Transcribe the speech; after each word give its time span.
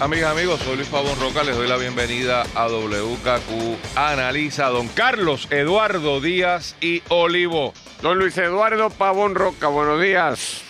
amigas, 0.00 0.32
amigos. 0.32 0.60
Soy 0.60 0.76
Luis 0.76 0.88
Pavón 0.88 1.18
Roca. 1.20 1.44
Les 1.44 1.56
doy 1.56 1.68
la 1.68 1.76
bienvenida 1.76 2.42
a 2.54 2.68
WKQ 2.68 3.96
Analiza. 3.96 4.68
Don 4.68 4.88
Carlos 4.88 5.46
Eduardo 5.50 6.20
Díaz 6.20 6.76
y 6.80 7.02
Olivo. 7.08 7.74
Don 8.02 8.18
Luis 8.18 8.36
Eduardo 8.38 8.90
Pavón 8.90 9.34
Roca, 9.34 9.68
buenos 9.68 10.00
días. 10.00 10.62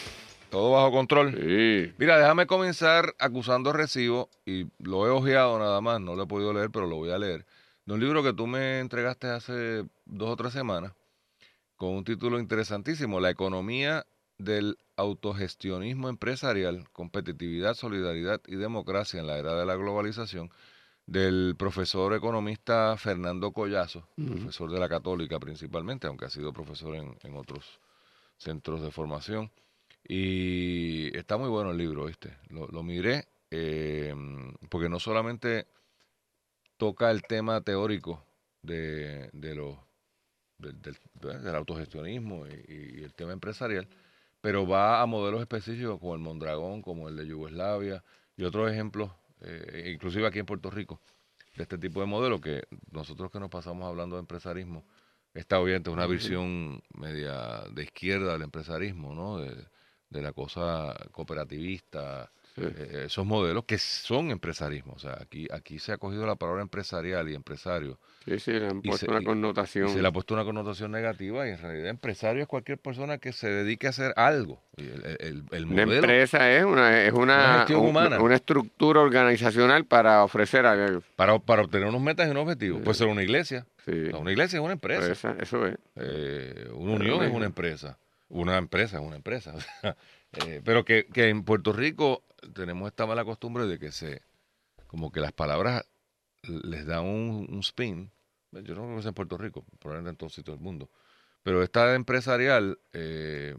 Todo 0.51 0.73
bajo 0.73 0.91
control. 0.91 1.33
Sí. 1.33 1.93
Mira, 1.97 2.19
déjame 2.19 2.47
comenzar 2.47 3.15
acusando 3.21 3.73
recibo, 3.73 4.29
y 4.45 4.67
lo 4.79 5.07
he 5.07 5.11
ojeado 5.11 5.61
nada 5.61 5.81
más, 5.81 6.01
no 6.01 6.17
lo 6.17 6.25
he 6.25 6.27
podido 6.27 6.53
leer, 6.53 6.71
pero 6.73 6.89
lo 6.89 6.97
voy 6.97 7.13
a 7.13 7.19
leer, 7.19 7.47
de 7.87 7.95
un 7.95 8.01
libro 8.01 8.25
que 8.25 8.33
tú 8.33 8.49
me 8.49 8.81
entregaste 8.81 9.29
hace 9.29 9.85
dos 10.07 10.31
o 10.31 10.35
tres 10.37 10.53
semanas, 10.53 10.93
con 11.77 11.91
un 11.91 12.03
título 12.03 12.41
interesantísimo, 12.41 13.21
La 13.21 13.31
economía 13.31 14.05
del 14.41 14.79
autogestionismo 14.97 16.09
empresarial, 16.09 16.89
competitividad, 16.93 17.75
solidaridad 17.75 18.41
y 18.47 18.57
democracia 18.57 19.21
en 19.21 19.27
la 19.27 19.39
era 19.39 19.55
de 19.55 19.67
la 19.67 19.77
globalización, 19.77 20.51
del 21.07 21.57
profesor 21.59 22.15
economista 22.15 22.97
Fernando 22.97 23.53
Collazo, 23.53 24.07
profesor 24.15 24.71
de 24.71 24.79
la 24.79 24.89
Católica 24.89 25.41
principalmente, 25.41 26.07
aunque 26.07 26.27
ha 26.27 26.31
sido 26.31 26.53
profesor 26.53 26.95
en, 26.95 27.17
en 27.23 27.37
otros 27.37 27.81
centros 28.37 28.83
de 28.83 28.91
formación. 28.91 29.51
Y 30.07 31.17
está 31.17 31.37
muy 31.37 31.49
bueno 31.49 31.73
el 31.73 31.79
libro, 31.79 32.07
¿viste? 32.07 32.37
Lo, 32.49 32.67
lo 32.69 32.83
miré, 32.83 33.29
eh, 33.51 34.15
porque 34.69 34.89
no 34.89 34.99
solamente 35.01 35.67
toca 36.77 37.11
el 37.11 37.23
tema 37.23 37.61
teórico 37.61 38.25
de, 38.63 39.29
de 39.33 39.55
los 39.55 39.77
del, 40.59 41.55
autogestionismo 41.55 42.47
y, 42.47 42.99
y 43.01 43.03
el 43.03 43.15
tema 43.15 43.33
empresarial, 43.33 43.89
pero 44.41 44.67
va 44.67 45.03
a 45.03 45.07
modelos 45.07 45.41
específicos 45.41 45.99
como 45.99 46.15
el 46.15 46.21
Mondragón, 46.21 46.83
como 46.83 47.09
el 47.09 47.17
de 47.17 47.27
Yugoslavia 47.27 48.03
y 48.37 48.45
otros 48.45 48.71
ejemplos, 48.71 49.11
eh, 49.43 49.91
inclusive 49.93 50.27
aquí 50.27 50.39
en 50.39 50.47
Puerto 50.47 50.71
Rico, 50.71 51.01
de 51.57 51.63
este 51.63 51.79
tipo 51.79 52.01
de 52.01 52.07
modelo 52.07 52.41
que 52.41 52.63
nosotros 52.91 53.31
que 53.31 53.41
nos 53.41 53.51
pasamos 53.51 53.87
hablando 53.87 54.17
de 54.17 54.21
empresarismo, 54.21 54.85
está 55.35 55.61
obviamente 55.61 55.91
una 55.91 56.07
visión 56.07 56.83
media 56.95 57.65
de 57.73 57.83
izquierda 57.85 58.33
del 58.33 58.43
empresarismo, 58.43 59.15
¿no? 59.15 59.39
De, 59.39 59.55
de 60.11 60.23
la 60.23 60.33
cosa 60.33 60.95
cooperativista. 61.13 62.31
Eh, 62.63 63.03
esos 63.07 63.25
modelos 63.27 63.65
que 63.65 63.79
son 63.79 64.31
empresarismo. 64.31 64.93
O 64.95 64.99
sea, 64.99 65.19
aquí, 65.21 65.47
aquí 65.53 65.79
se 65.79 65.93
ha 65.93 65.99
cogido 65.99 66.27
la 66.27 66.37
palabra 66.37 66.63
empresarial 66.63 67.29
y 67.29 67.35
empresario 67.35 67.99
Sí, 68.25 68.39
sí, 68.39 68.53
le 68.53 68.67
han 68.69 68.83
puesto 68.83 69.07
se- 69.07 69.11
una 69.11 69.23
connotación. 69.23 69.89
y 69.89 69.93
se 69.93 70.03
le 70.03 70.09
ha 70.09 70.13
puesto 70.13 70.35
una 70.35 70.45
connotación 70.45 70.91
negativa 70.93 71.47
y 71.47 71.51
en 71.51 71.59
realidad 71.59 71.89
empresario 71.89 72.43
es 72.43 72.49
cualquier 72.49 72.79
persona 72.79 73.19
que 73.19 73.33
se 73.33 73.49
dedique 73.49 73.87
a 73.87 73.91
hacer 73.91 74.13
algo. 74.17 74.63
El, 74.77 74.87
el- 74.87 75.17
el- 75.21 75.45
el 75.53 75.65
Una 75.67 75.85
modelo, 75.87 75.95
empresa 75.95 76.53
es 76.53 76.65
una, 76.65 77.03
es 77.03 77.13
Una 77.13 77.65
una, 77.69 77.79
humana. 77.79 78.35
estructura 78.35 79.01
organizacional 79.01 79.85
para 79.87 80.23
ofrecer 80.25 80.67
algo. 80.67 81.03
para, 81.17 81.39
para 81.39 81.63
obtener 81.63 81.89
unos 81.89 82.01
metas 82.03 82.29
y 82.29 82.31
unos 82.31 82.43
objetivos. 82.45 82.83
Puede 82.83 82.95
ser 82.97 83.07
una 83.09 83.23
iglesia. 83.23 83.67
Sí. 83.87 83.93
O 83.93 84.11
sea, 84.11 84.19
una 84.19 84.33
iglesia 84.33 84.59
es 84.59 84.63
una 84.65 84.75
empresa. 84.75 85.11
Esa- 85.11 85.37
eso 85.41 85.67
es. 85.67 85.77
Eh, 85.97 86.69
una 86.75 86.99
Pero 86.99 87.15
unión 87.15 87.25
es 87.25 87.33
una 87.35 87.47
empresa. 87.47 87.99
Una 88.29 88.59
empresa 88.59 88.99
es 88.99 89.03
una 89.05 89.17
empresa. 89.17 89.55
Eh, 90.47 90.61
pero 90.65 90.85
que, 90.85 91.07
que 91.13 91.29
en 91.29 91.43
Puerto 91.43 91.73
Rico 91.73 92.23
tenemos 92.55 92.89
esta 92.89 93.07
mala 93.07 93.25
costumbre 93.25 93.67
de 93.67 93.79
que 93.79 93.93
se, 93.93 94.23
como 94.87 95.11
que 95.13 95.21
las 95.21 95.33
palabras 95.33 95.85
les 96.43 96.87
dan 96.87 97.05
un, 97.05 97.47
un 97.51 97.61
spin. 97.61 98.11
Yo 98.53 98.75
no 98.75 98.83
creo 98.85 98.97
que 98.97 99.03
sea 99.03 99.09
en 99.11 99.15
Puerto 99.15 99.39
Rico, 99.39 99.65
probablemente 99.79 100.11
en 100.11 100.17
todo 100.17 100.31
sitio 100.31 100.53
del 100.55 100.63
mundo. 100.63 100.91
Pero 101.43 101.63
esta 101.63 101.95
empresarial, 101.95 102.79
eh, 102.93 103.55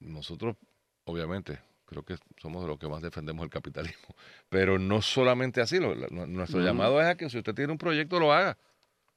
nosotros, 0.00 0.56
obviamente, 1.04 1.58
creo 1.86 2.04
que 2.04 2.16
somos 2.40 2.62
de 2.62 2.68
los 2.68 2.78
que 2.78 2.88
más 2.88 3.02
defendemos 3.02 3.42
el 3.44 3.50
capitalismo. 3.50 4.14
Pero 4.48 4.78
no 4.78 5.02
solamente 5.02 5.60
así. 5.60 5.78
lo- 5.80 5.94
nuestro 5.94 6.60
llamado 6.60 7.00
es 7.00 7.06
a 7.08 7.16
que 7.16 7.28
si 7.30 7.38
usted 7.38 7.54
tiene 7.54 7.72
un 7.72 7.78
proyecto, 7.78 8.20
lo 8.20 8.32
haga. 8.32 8.56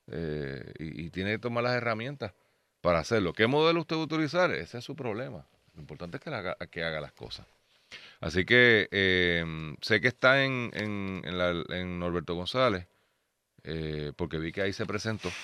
Eh, 0.07 0.73
y, 0.79 1.05
y 1.05 1.09
tiene 1.09 1.31
que 1.31 1.39
tomar 1.39 1.63
las 1.63 1.75
herramientas 1.75 2.33
para 2.81 2.99
hacerlo. 2.99 3.33
¿Qué 3.33 3.45
modelo 3.47 3.81
usted 3.81 3.95
va 3.97 4.01
a 4.01 4.05
utilizar? 4.05 4.51
Ese 4.51 4.77
es 4.77 4.83
su 4.83 4.95
problema. 4.95 5.45
Lo 5.73 5.81
importante 5.81 6.17
es 6.17 6.23
que, 6.23 6.29
la 6.29 6.55
que 6.71 6.83
haga 6.83 7.01
las 7.01 7.11
cosas. 7.13 7.45
Así 8.19 8.45
que 8.45 8.87
eh, 8.91 9.45
sé 9.81 10.01
que 10.01 10.07
está 10.09 10.43
en, 10.45 10.71
en, 10.73 11.21
en, 11.25 11.37
la- 11.37 11.63
en 11.69 11.99
Norberto 11.99 12.35
González, 12.35 12.87
eh, 13.63 14.13
porque 14.17 14.39
vi 14.39 14.51
que 14.53 14.61
ahí 14.63 14.73
se 14.73 14.85
presentó 14.87 15.37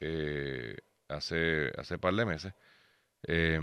eh, 0.00 0.76
hace, 1.08 1.72
hace 1.78 1.98
par 1.98 2.14
de 2.14 2.26
meses. 2.26 2.54
Eh, 3.28 3.60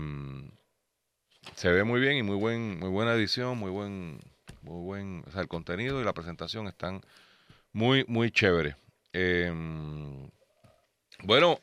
se 1.54 1.70
ve 1.70 1.84
muy 1.84 2.00
bien 2.00 2.16
y 2.16 2.22
muy 2.22 2.36
buen 2.36 2.78
muy 2.78 2.88
buena 2.90 3.14
edición, 3.14 3.58
muy 3.58 3.70
buen 3.70 4.20
muy 4.62 4.80
buen, 4.82 5.24
o 5.26 5.30
sea, 5.32 5.40
el 5.42 5.48
contenido 5.48 6.00
y 6.00 6.04
la 6.04 6.12
presentación 6.14 6.66
están 6.68 7.00
muy 7.72 8.04
muy 8.08 8.30
chévere. 8.30 8.76
Eh, 9.12 9.52
bueno, 11.24 11.60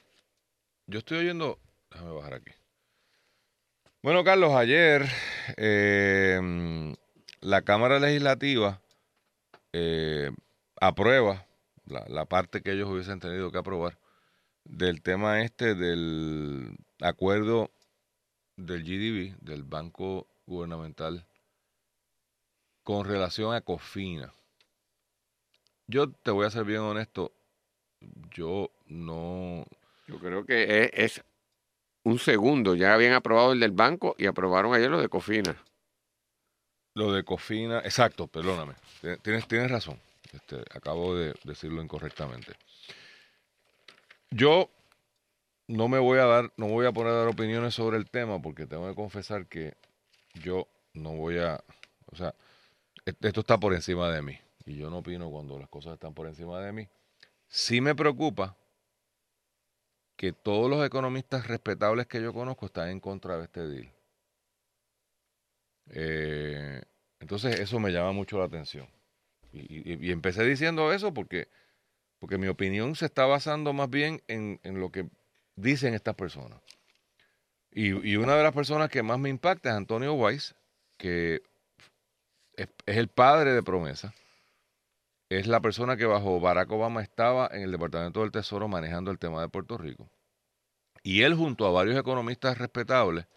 yo 0.87 0.99
estoy 0.99 1.19
oyendo, 1.19 1.59
déjame 1.91 2.13
bajar 2.13 2.35
aquí. 2.35 2.51
Bueno, 4.01 4.23
Carlos, 4.23 4.53
ayer 4.53 5.05
eh, 5.57 6.95
la 7.41 7.61
Cámara 7.63 7.99
Legislativa 7.99 8.81
eh, 9.73 10.31
aprueba 10.79 11.45
la, 11.85 12.25
parte 12.25 12.61
que 12.61 12.71
ellos 12.71 12.87
hubiesen 12.87 13.19
tenido 13.19 13.51
que 13.51 13.57
aprobar 13.57 13.97
del 14.63 15.01
tema 15.01 15.41
este 15.41 15.75
del 15.75 16.77
acuerdo 17.01 17.71
del 18.55 18.83
GDB, 18.83 19.37
del 19.41 19.63
Banco 19.63 20.27
Gubernamental, 20.45 21.25
con 22.83 23.05
relación 23.05 23.53
a 23.53 23.59
Cofina. 23.59 24.33
Yo 25.87 26.09
te 26.09 26.31
voy 26.31 26.45
a 26.45 26.51
ser 26.51 26.63
bien 26.63 26.79
honesto, 26.79 27.33
yo 28.31 28.71
no, 28.85 29.65
Yo 30.07 30.19
creo 30.19 30.45
que 30.45 30.89
es 30.93 31.21
un 32.09 32.19
segundo. 32.19 32.75
Ya 32.75 32.93
habían 32.93 33.13
aprobado 33.13 33.53
el 33.53 33.59
del 33.59 33.71
banco 33.71 34.15
y 34.17 34.25
aprobaron 34.25 34.73
ayer 34.73 34.89
lo 34.89 34.99
de 35.01 35.09
Cofina. 35.09 35.55
Lo 36.95 37.13
de 37.13 37.23
Cofina, 37.23 37.79
exacto, 37.79 38.27
perdóname. 38.27 38.73
Ti- 39.01 39.17
Tienes, 39.21 39.47
tienes 39.47 39.71
razón. 39.71 39.99
Este, 40.33 40.57
acabo 40.75 41.15
de 41.15 41.33
decirlo 41.43 41.81
incorrectamente. 41.81 42.53
Yo 44.31 44.69
no 45.67 45.87
me 45.87 45.99
voy 45.99 46.19
a 46.19 46.25
dar, 46.25 46.51
no 46.57 46.67
voy 46.67 46.85
a 46.85 46.91
poner 46.91 47.13
a 47.13 47.17
dar 47.17 47.27
opiniones 47.27 47.73
sobre 47.75 47.97
el 47.97 48.09
tema 48.09 48.41
porque 48.41 48.65
tengo 48.67 48.87
que 48.87 48.95
confesar 48.95 49.47
que 49.47 49.73
yo 50.43 50.67
no 50.93 51.11
voy 51.15 51.39
a, 51.39 51.63
o 52.11 52.15
sea, 52.15 52.33
e- 53.05 53.13
esto 53.21 53.41
está 53.41 53.59
por 53.59 53.73
encima 53.73 54.09
de 54.11 54.21
mí 54.21 54.37
y 54.65 54.75
yo 54.77 54.89
no 54.89 54.97
opino 54.99 55.29
cuando 55.29 55.57
las 55.59 55.69
cosas 55.69 55.93
están 55.93 56.13
por 56.13 56.27
encima 56.27 56.59
de 56.59 56.71
mí. 56.71 56.87
Sí 57.47 57.81
me 57.81 57.95
preocupa 57.95 58.55
que 60.19 60.33
todos 60.33 60.69
los 60.69 60.85
economistas 60.85 61.47
respetables 61.47 62.05
que 62.05 62.21
yo 62.21 62.33
conozco 62.33 62.65
están 62.65 62.89
en 62.89 62.99
contra 62.99 63.37
de 63.37 63.45
este 63.45 63.65
deal. 63.65 63.93
Eh, 65.91 66.81
entonces 67.21 67.57
eso 67.61 67.79
me 67.79 67.93
llama 67.93 68.11
mucho 68.11 68.37
la 68.37 68.43
atención. 68.43 68.85
Y, 69.53 70.11
empecé 70.11 70.43
diciendo 70.43 70.91
eso 70.91 71.13
porque, 71.13 71.47
porque 72.19 72.37
mi 72.37 72.49
opinión 72.49 72.97
se 72.97 73.05
está 73.05 73.27
basando 73.27 73.71
más 73.71 73.89
bien 73.89 74.21
en, 74.27 74.59
en 74.63 74.81
lo 74.81 74.91
que 74.91 75.07
dicen 75.55 75.93
estas 75.93 76.15
personas. 76.15 76.59
Y, 77.71 77.87
y 78.05 78.17
una 78.17 78.35
de 78.35 78.43
las 78.43 78.53
personas 78.53 78.89
que 78.89 79.01
más 79.01 79.19
me 79.19 79.29
impacta 79.29 79.69
es 79.69 79.75
Antonio 79.75 80.15
Weiss, 80.15 80.53
que 80.97 81.43
es, 82.57 82.67
es 82.85 82.97
el 82.97 83.07
padre 83.07 83.53
de 83.53 83.63
promesa. 83.63 84.13
Es 85.29 85.45
la 85.45 85.61
persona 85.61 85.95
que 85.95 86.05
bajo 86.05 86.39
Barack 86.39 86.71
Obama 86.71 87.03
estaba 87.03 87.49
en 87.53 87.61
el 87.61 87.71
Departamento 87.71 88.21
del 88.21 88.31
Tesoro 88.31 88.67
manejando 88.67 89.11
el 89.11 89.19
tema 89.19 89.41
de 89.41 89.47
Puerto 89.47 89.77
Rico. 89.77 90.09
Y 91.03 91.21
él 91.21 91.35
junto 91.35 91.67
a 91.67 91.71
varios 91.71 91.97
economistas 91.99 92.57
respetables 92.57 93.27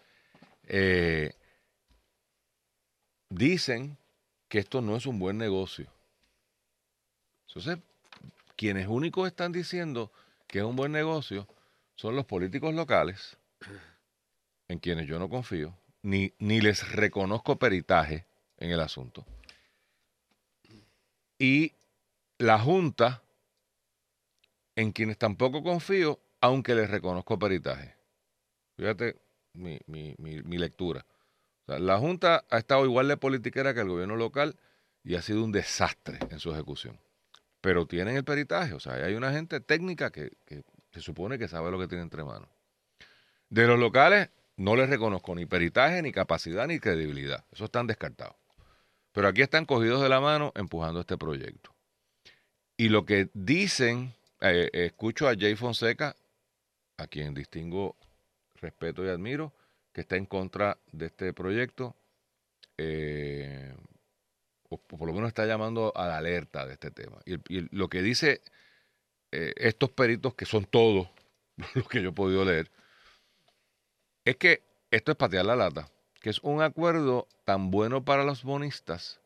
eh, 0.63 1.35
dicen 3.29 3.97
que 4.49 4.57
esto 4.57 4.81
no 4.81 4.95
es 4.95 5.05
un 5.05 5.19
buen 5.19 5.37
negocio. 5.37 5.87
Entonces, 7.47 7.77
quienes 8.55 8.87
únicos 8.87 9.27
están 9.27 9.51
diciendo 9.51 10.11
que 10.47 10.59
es 10.59 10.65
un 10.65 10.75
buen 10.75 10.91
negocio 10.91 11.47
son 11.95 12.15
los 12.15 12.25
políticos 12.25 12.73
locales, 12.73 13.37
en 14.67 14.79
quienes 14.79 15.07
yo 15.07 15.19
no 15.19 15.29
confío, 15.29 15.77
ni, 16.01 16.33
ni 16.39 16.59
les 16.59 16.91
reconozco 16.91 17.57
peritaje 17.59 18.25
en 18.57 18.71
el 18.71 18.79
asunto. 18.79 19.25
y 21.37 21.73
la 22.43 22.59
Junta, 22.59 23.23
en 24.75 24.91
quienes 24.91 25.17
tampoco 25.17 25.63
confío, 25.63 26.19
aunque 26.41 26.75
les 26.75 26.89
reconozco 26.89 27.39
peritaje. 27.39 27.95
Fíjate 28.75 29.21
mi, 29.53 29.79
mi- 29.87 30.15
mi- 30.17 30.57
lectura. 30.57 31.05
La 31.67 31.97
Junta 31.97 32.43
ha 32.49 32.57
estado 32.57 32.83
igual 32.85 33.07
de 33.07 33.15
politiquera 33.15 33.73
que 33.73 33.79
el 33.79 33.87
gobierno 33.87 34.17
local 34.17 34.57
y 35.05 35.15
ha 35.15 35.21
sido 35.21 35.41
un 35.43 35.53
desastre 35.53 36.19
en 36.29 36.39
su 36.39 36.51
ejecución. 36.51 36.99
Pero 37.61 37.85
tienen 37.85 38.17
el 38.17 38.25
peritaje, 38.25 38.73
o 38.73 38.79
sea, 38.81 38.95
hay 38.95 39.13
una 39.15 39.31
gente 39.31 39.61
técnica 39.61 40.11
que, 40.11 40.31
que 40.45 40.63
se 40.91 40.99
supone 40.99 41.39
que 41.39 41.47
sabe 41.47 41.71
lo 41.71 41.79
que 41.79 41.87
tiene 41.87 42.03
entre 42.03 42.25
manos. 42.25 42.49
De 43.49 43.67
los 43.67 43.79
locales 43.79 44.29
no 44.57 44.75
les 44.75 44.89
reconozco 44.89 45.33
ni 45.33 45.45
peritaje, 45.45 46.01
ni 46.01 46.11
capacidad, 46.11 46.67
ni 46.67 46.79
credibilidad. 46.79 47.45
Eso 47.53 47.65
están 47.65 47.87
descartados. 47.87 48.35
Pero 49.13 49.29
aquí 49.29 49.41
están 49.41 49.65
cogidos 49.65 50.01
de 50.01 50.09
la 50.09 50.19
mano 50.19 50.51
empujando 50.55 50.99
este 50.99 51.17
proyecto. 51.17 51.72
Y 52.77 52.89
lo 52.89 53.05
que 53.05 53.29
dicen, 53.33 54.13
eh, 54.41 54.69
escucho 54.73 55.27
a 55.27 55.35
Jay 55.35 55.55
Fonseca, 55.55 56.15
a 56.97 57.07
quien 57.07 57.33
distingo, 57.33 57.95
respeto 58.55 59.05
y 59.05 59.09
admiro, 59.09 59.53
que 59.91 60.01
está 60.01 60.15
en 60.15 60.25
contra 60.25 60.77
de 60.91 61.05
este 61.07 61.33
proyecto, 61.33 61.95
eh, 62.77 63.75
o 64.69 64.77
por 64.77 65.07
lo 65.07 65.13
menos 65.13 65.27
está 65.27 65.45
llamando 65.45 65.93
a 65.95 66.07
la 66.07 66.17
alerta 66.17 66.65
de 66.65 66.73
este 66.73 66.89
tema. 66.89 67.19
Y, 67.25 67.37
lo 67.75 67.89
que 67.89 68.01
dice 68.01 68.41
eh, 69.31 69.53
estos 69.57 69.91
peritos, 69.91 70.33
que 70.33 70.45
son 70.45 70.65
todos 70.65 71.09
los 71.75 71.87
que 71.87 72.01
yo 72.01 72.09
he 72.09 72.13
podido 72.13 72.43
leer, 72.43 72.71
es 74.25 74.37
que 74.37 74.63
esto 74.89 75.11
es 75.11 75.17
patear 75.17 75.45
la 75.45 75.55
lata, 75.55 75.89
que 76.21 76.29
es 76.31 76.39
un 76.39 76.61
acuerdo 76.61 77.27
tan 77.45 77.69
bueno 77.69 78.03
para 78.03 78.23
los 78.23 78.43
bonistas, 78.43 79.19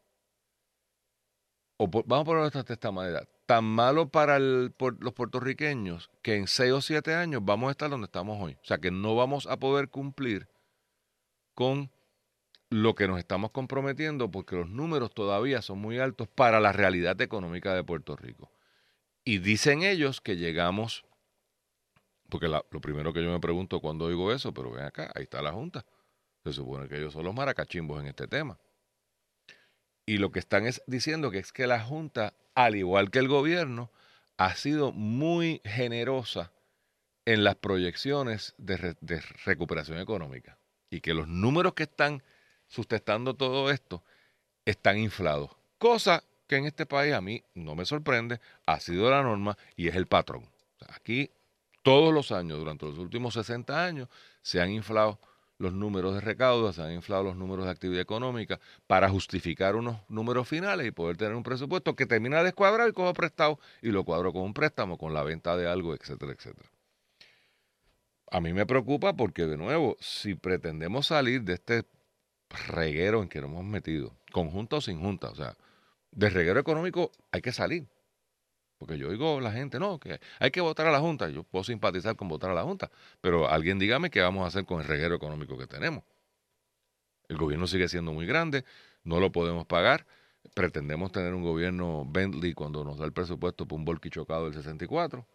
o 1.78 1.90
por- 1.90 2.06
vamos 2.08 2.24
a 2.24 2.26
ponerlo 2.26 2.64
de 2.64 2.74
esta 2.74 2.92
manera, 2.92 3.28
tan 3.48 3.64
malo 3.64 4.10
para 4.10 4.40
los 4.40 5.14
puertorriqueños 5.16 6.12
que 6.22 6.36
en 6.36 6.48
seis 6.48 6.74
o 6.74 6.82
siete 6.82 7.16
años 7.16 7.44
vamos 7.44 7.70
a 7.70 7.72
estar 7.72 7.90
donde 7.90 8.06
estamos 8.06 8.40
hoy. 8.40 8.58
O 8.62 8.66
sea, 8.66 8.78
que 8.78 8.92
no 8.92 9.16
vamos 9.16 9.48
a 9.48 9.58
poder 9.58 9.90
cumplir 9.90 10.50
con 11.56 11.90
lo 12.70 12.94
que 12.94 13.08
nos 13.08 13.18
estamos 13.18 13.52
comprometiendo 13.52 14.30
porque 14.30 14.58
los 14.58 14.70
números 14.70 15.14
todavía 15.14 15.62
son 15.62 15.80
muy 15.80 15.98
altos 15.98 16.28
para 16.28 16.60
la 16.60 16.74
realidad 16.74 17.20
económica 17.22 17.74
de 17.74 17.86
Puerto 17.86 18.18
Rico. 18.18 18.52
Y 19.24 19.38
dicen 19.40 19.82
ellos 19.82 20.20
que 20.20 20.36
llegamos, 20.36 21.06
porque 22.30 22.50
lo 22.50 22.82
primero 22.82 23.14
que 23.14 23.24
yo 23.24 23.32
me 23.32 23.40
pregunto 23.40 23.80
cuando 23.80 24.06
oigo 24.06 24.34
eso, 24.34 24.54
pero 24.54 24.72
ven 24.72 24.84
acá, 24.84 25.10
ahí 25.16 25.24
está 25.24 25.42
la 25.42 25.54
Junta. 25.54 25.86
Se 26.44 26.52
supone 26.52 26.90
que 26.90 26.98
ellos 26.98 27.14
son 27.14 27.24
los 27.24 27.34
maracachimbos 27.34 28.02
en 28.02 28.08
este 28.08 28.28
tema. 28.28 28.60
Y 30.08 30.18
lo 30.18 30.32
que 30.32 30.40
están 30.40 30.66
es 30.66 30.82
diciendo 30.88 31.30
que 31.30 31.40
es 31.40 31.52
que 31.52 31.68
la 31.68 31.82
Junta, 31.82 32.34
al 32.56 32.78
igual 32.78 33.12
que 33.12 33.20
el 33.20 33.28
gobierno, 33.28 33.92
ha 34.38 34.56
sido 34.56 34.94
muy 34.94 35.62
generosa 35.66 36.54
en 37.26 37.44
las 37.44 37.56
proyecciones 37.56 38.56
de, 38.58 38.96
de 39.02 39.22
recuperación 39.44 40.00
económica. 40.00 40.58
Y 40.90 41.02
que 41.02 41.14
los 41.14 41.28
números 41.28 41.74
que 41.74 41.84
están 41.84 42.24
sustentando 42.68 43.34
todo 43.34 43.70
esto 43.70 44.02
están 44.64 44.98
inflados. 44.98 45.52
Cosa 45.78 46.24
que 46.48 46.56
en 46.56 46.66
este 46.66 46.86
país 46.86 47.14
a 47.14 47.20
mí 47.20 47.44
no 47.54 47.76
me 47.76 47.86
sorprende, 47.86 48.40
ha 48.66 48.80
sido 48.80 49.12
la 49.12 49.22
norma 49.22 49.58
y 49.76 49.90
es 49.90 49.96
el 49.96 50.08
patrón. 50.08 50.50
Aquí 50.88 51.30
todos 51.84 52.14
los 52.14 52.32
años, 52.32 52.60
durante 52.60 52.86
los 52.86 52.98
últimos 52.98 53.34
60 53.34 53.84
años, 53.84 54.08
se 54.42 54.62
han 54.62 54.72
inflado 54.72 55.20
los 55.60 55.74
números 55.74 56.14
de 56.14 56.22
recaudo, 56.22 56.72
se 56.72 56.82
han 56.82 56.92
inflado 56.92 57.24
los 57.24 57.36
números 57.36 57.66
de 57.66 57.72
actividad 57.72 58.02
económica 58.02 58.60
para 58.86 59.10
justificar 59.10 59.76
unos 59.76 59.98
números 60.10 60.48
finales 60.48 60.88
y 60.88 60.92
poder 60.92 61.18
tener 61.18 61.36
un 61.36 61.44
presupuesto 61.44 61.96
que 61.96 62.06
termina 62.06 62.44
de 62.44 62.50
escuadrar 62.50 62.90
y 62.90 62.94
cojo 62.94 63.14
prestado 63.14 63.60
y 63.82 63.90
lo 63.90 64.04
cuadro 64.04 64.34
con 64.34 64.44
un 64.44 64.54
préstamo, 64.54 64.98
con 64.98 65.14
la 65.14 65.24
venta 65.24 65.58
de 65.58 65.68
algo, 65.68 65.94
etcétera, 65.94 66.32
etcétera. 66.32 66.70
A 68.30 68.42
mí 68.42 68.54
me 68.54 68.66
preocupa 68.66 69.14
porque, 69.14 69.46
de 69.46 69.58
nuevo, 69.58 69.96
si 70.00 70.36
pretendemos 70.36 71.08
salir 71.08 71.44
de 71.44 71.54
este 71.54 71.86
reguero 72.68 73.24
en 73.24 73.30
que 73.30 73.42
nos 73.42 73.50
hemos 73.50 73.66
metido, 73.66 74.16
con 74.32 74.50
junta 74.50 74.78
o 74.78 74.82
sin 74.82 75.00
junta, 75.00 75.30
o 75.30 75.36
sea, 75.36 75.56
de 76.12 76.30
reguero 76.30 76.60
económico 76.60 77.12
hay 77.32 77.42
que 77.42 77.52
salir. 77.52 77.88
Porque 78.78 78.98
yo 78.98 79.10
oigo 79.10 79.40
la 79.42 79.52
gente, 79.52 79.80
no, 79.80 80.00
que 80.00 80.20
hay 80.40 80.52
que 80.52 80.62
votar 80.62 80.88
a 80.88 80.92
la 80.92 81.00
Junta. 81.00 81.30
Yo 81.30 81.44
puedo 81.44 81.64
simpatizar 81.64 82.16
con 82.16 82.28
votar 82.28 82.52
a 82.52 82.54
la 82.54 82.64
Junta, 82.64 82.92
pero 83.22 83.50
alguien 83.50 83.80
dígame 83.80 84.10
qué 84.10 84.22
vamos 84.22 84.44
a 84.44 84.48
hacer 84.48 84.66
con 84.66 84.82
el 84.82 84.88
reguero 84.88 85.16
económico 85.16 85.58
que 85.58 85.68
tenemos. 85.68 86.04
El 87.28 87.38
gobierno 87.38 87.68
sigue 87.68 87.88
siendo 87.90 88.14
muy 88.14 88.26
grande, 88.26 88.66
no 89.04 89.20
lo 89.20 89.32
podemos 89.32 89.66
pagar. 89.66 90.06
Pretendemos 90.54 91.12
tener 91.12 91.34
un 91.34 91.44
gobierno 91.44 92.06
Bentley 92.08 92.54
cuando 92.54 92.84
nos 92.84 92.98
da 92.98 93.06
el 93.06 93.14
presupuesto 93.14 93.68
por 93.68 93.80
un 93.80 93.86
volky 93.86 94.10
chocado 94.10 94.46
del 94.46 94.54
64. 94.54 95.26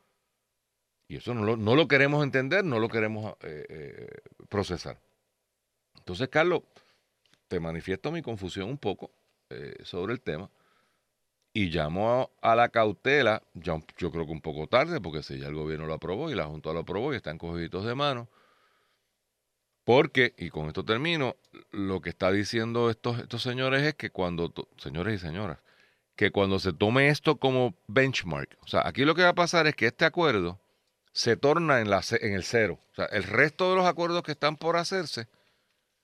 Y 1.09 1.17
eso 1.17 1.35
no 1.35 1.45
lo, 1.45 1.57
no 1.57 1.75
lo 1.75 1.89
queremos 1.89 2.25
entender, 2.25 2.65
no 2.65 2.79
lo 2.79 2.89
queremos 2.89 3.35
eh, 3.43 3.67
eh, 3.69 4.09
procesar. 4.49 4.99
Entonces, 5.99 6.29
Carlos, 6.29 6.63
te 7.49 7.61
manifiesto 7.61 8.11
mi 8.11 8.23
confusión 8.23 8.71
un 8.71 8.79
poco 8.79 9.11
eh, 9.51 9.75
sobre 9.83 10.15
el 10.15 10.23
tema 10.23 10.49
y 11.55 11.67
llamo 11.71 12.31
a, 12.41 12.57
la 12.57 12.69
cautela, 12.71 13.43
ya 13.55 13.79
yo 13.99 14.11
creo 14.11 14.27
que 14.27 14.33
un 14.33 14.41
poco 14.41 14.67
tarde, 14.67 15.01
porque 15.01 15.23
si 15.23 15.39
ya 15.39 15.49
el 15.49 15.55
gobierno 15.55 15.87
lo 15.87 15.95
aprobó 15.95 16.31
y 16.31 16.35
la 16.35 16.47
Junta 16.47 16.73
lo 16.73 16.81
aprobó 16.81 17.13
y 17.13 17.17
están 17.17 17.39
cogiditos 17.39 17.85
de 17.85 17.95
mano, 17.95 18.29
porque, 19.85 20.35
y 20.39 20.51
con 20.51 20.67
esto 20.69 20.85
termino, 20.85 21.37
lo 21.71 22.01
que 22.01 22.11
está 22.11 22.31
diciendo 22.31 22.89
estos, 22.89 23.19
estos 23.19 23.43
señores 23.43 23.83
es 23.83 23.95
que 23.95 24.11
cuando, 24.11 24.53
señores 24.79 25.17
y 25.17 25.27
señoras, 25.27 25.59
que 26.17 26.31
cuando 26.31 26.59
se 26.59 26.73
tome 26.73 27.09
esto 27.09 27.37
como 27.37 27.75
benchmark, 27.89 28.57
o 28.63 28.69
sea, 28.69 28.87
aquí 28.87 29.05
lo 29.05 29.15
que 29.15 29.23
va 29.23 29.31
a 29.31 29.35
pasar 29.35 29.67
es 29.67 29.75
que 29.75 29.87
este 29.87 30.05
acuerdo 30.05 30.61
se 31.13 31.37
torna 31.37 31.81
en, 31.81 31.91
la, 31.91 32.03
en 32.21 32.33
el 32.33 32.45
cero, 32.45 32.79
o 32.93 32.95
sea, 32.95 33.07
el 33.07 33.25
resto 33.25 33.71
de 33.71 33.77
los 33.77 33.87
acuerdos 33.87 34.23
que 34.23 34.33
están 34.33 34.57
por 34.57 34.77
hacerse, 34.77 35.23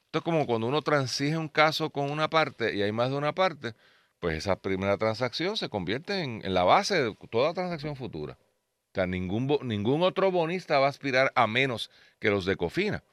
esto 0.07 0.19
es 0.19 0.25
como 0.25 0.47
cuando 0.47 0.67
uno 0.67 0.83
transige 0.83 1.37
un 1.37 1.49
caso 1.49 1.91
con 1.91 2.11
una 2.11 2.29
parte 2.29 2.75
y 2.75 2.83
hay 2.83 2.93
más 2.93 3.11
de 3.11 3.17
una 3.17 3.35
parte, 3.35 3.75
pues 4.21 4.37
esa 4.37 4.57
primera 4.57 4.97
transacción 4.99 5.57
se 5.57 5.69
convierte 5.69 6.23
en, 6.23 6.43
la 6.55 6.65
base 6.65 7.03
de 7.03 7.17
toda 7.31 7.55
transacción 7.55 7.97
futura. 7.97 8.35
O 8.35 8.95
sea, 8.95 9.07
ningún, 9.07 9.59
ningún 9.63 10.03
otro 10.03 10.31
bonista 10.31 10.79
va 10.79 10.87
a 10.87 10.91
aspirar 10.91 11.33
a 11.35 11.47
menos 11.47 11.91
que 12.19 12.31
los 12.31 12.45
de 12.45 12.57
Cofina. 12.57 13.05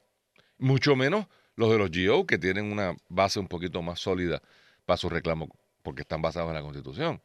Mucho 0.57 0.95
menos 0.95 1.27
los 1.55 1.71
de 1.71 1.77
los 1.77 1.91
GO, 1.91 2.25
que 2.25 2.37
tienen 2.37 2.71
una 2.71 2.95
base 3.09 3.39
un 3.39 3.47
poquito 3.47 3.81
más 3.81 3.99
sólida 3.99 4.41
para 4.85 4.97
su 4.97 5.09
reclamo, 5.09 5.49
porque 5.83 6.01
están 6.01 6.21
basados 6.21 6.49
en 6.49 6.55
la 6.55 6.61
Constitución. 6.61 7.21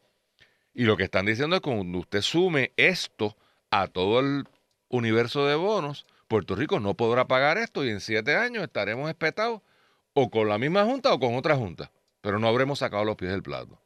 Y 0.73 0.83
lo 0.83 0.95
que 0.95 1.03
están 1.03 1.25
diciendo 1.25 1.55
es 1.55 1.61
que 1.61 1.69
cuando 1.69 1.99
usted 1.99 2.21
sume 2.21 2.71
esto 2.77 3.35
a 3.71 3.87
todo 3.87 4.19
el 4.19 4.45
universo 4.89 5.45
de 5.45 5.55
bonos, 5.55 6.05
Puerto 6.27 6.55
Rico 6.55 6.79
no 6.79 6.93
podrá 6.93 7.27
pagar 7.27 7.57
esto 7.57 7.83
y 7.83 7.89
en 7.89 7.99
siete 7.99 8.35
años 8.35 8.63
estaremos 8.63 9.09
espetados 9.09 9.61
o 10.13 10.29
con 10.29 10.47
la 10.47 10.57
misma 10.57 10.85
junta 10.85 11.13
o 11.13 11.19
con 11.19 11.35
otra 11.35 11.55
junta, 11.55 11.91
pero 12.21 12.39
no 12.39 12.47
habremos 12.47 12.79
sacado 12.79 13.03
los 13.03 13.15
pies 13.15 13.31
del 13.31 13.43
plato. 13.43 13.81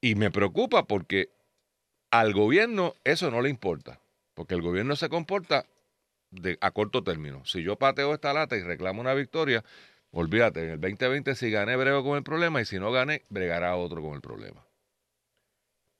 Y 0.00 0.16
me 0.16 0.30
preocupa 0.30 0.86
porque 0.86 1.30
al 2.10 2.32
gobierno 2.32 2.94
eso 3.04 3.30
no 3.30 3.40
le 3.40 3.48
importa, 3.48 4.00
porque 4.34 4.54
el 4.54 4.62
gobierno 4.62 4.96
se 4.96 5.08
comporta 5.08 5.66
de, 6.30 6.58
a 6.60 6.70
corto 6.72 7.02
término. 7.02 7.44
Si 7.44 7.62
yo 7.62 7.76
pateo 7.76 8.12
esta 8.12 8.32
lata 8.32 8.56
y 8.56 8.62
reclamo 8.62 9.00
una 9.00 9.14
victoria, 9.14 9.64
olvídate, 10.10 10.64
en 10.64 10.70
el 10.70 10.80
2020 10.80 11.34
si 11.34 11.50
gané 11.50 11.76
brego 11.76 12.04
con 12.04 12.16
el 12.16 12.22
problema 12.22 12.60
y 12.60 12.64
si 12.64 12.78
no 12.78 12.92
gané, 12.92 13.24
bregará 13.30 13.76
otro 13.76 14.02
con 14.02 14.14
el 14.14 14.20
problema. 14.20 14.64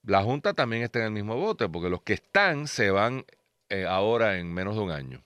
La 0.03 0.23
Junta 0.23 0.53
también 0.53 0.83
está 0.83 0.99
en 0.99 1.07
el 1.07 1.11
mismo 1.13 1.37
bote, 1.37 1.69
porque 1.69 1.89
los 1.89 2.03
que 2.03 2.13
están 2.13 2.69
se 2.69 2.91
van 2.91 3.25
eh, 3.71 3.87
ahora 3.87 4.39
en 4.39 4.53
menos 4.53 4.77
de 4.77 4.83
un 4.83 4.91
año. 4.91 5.25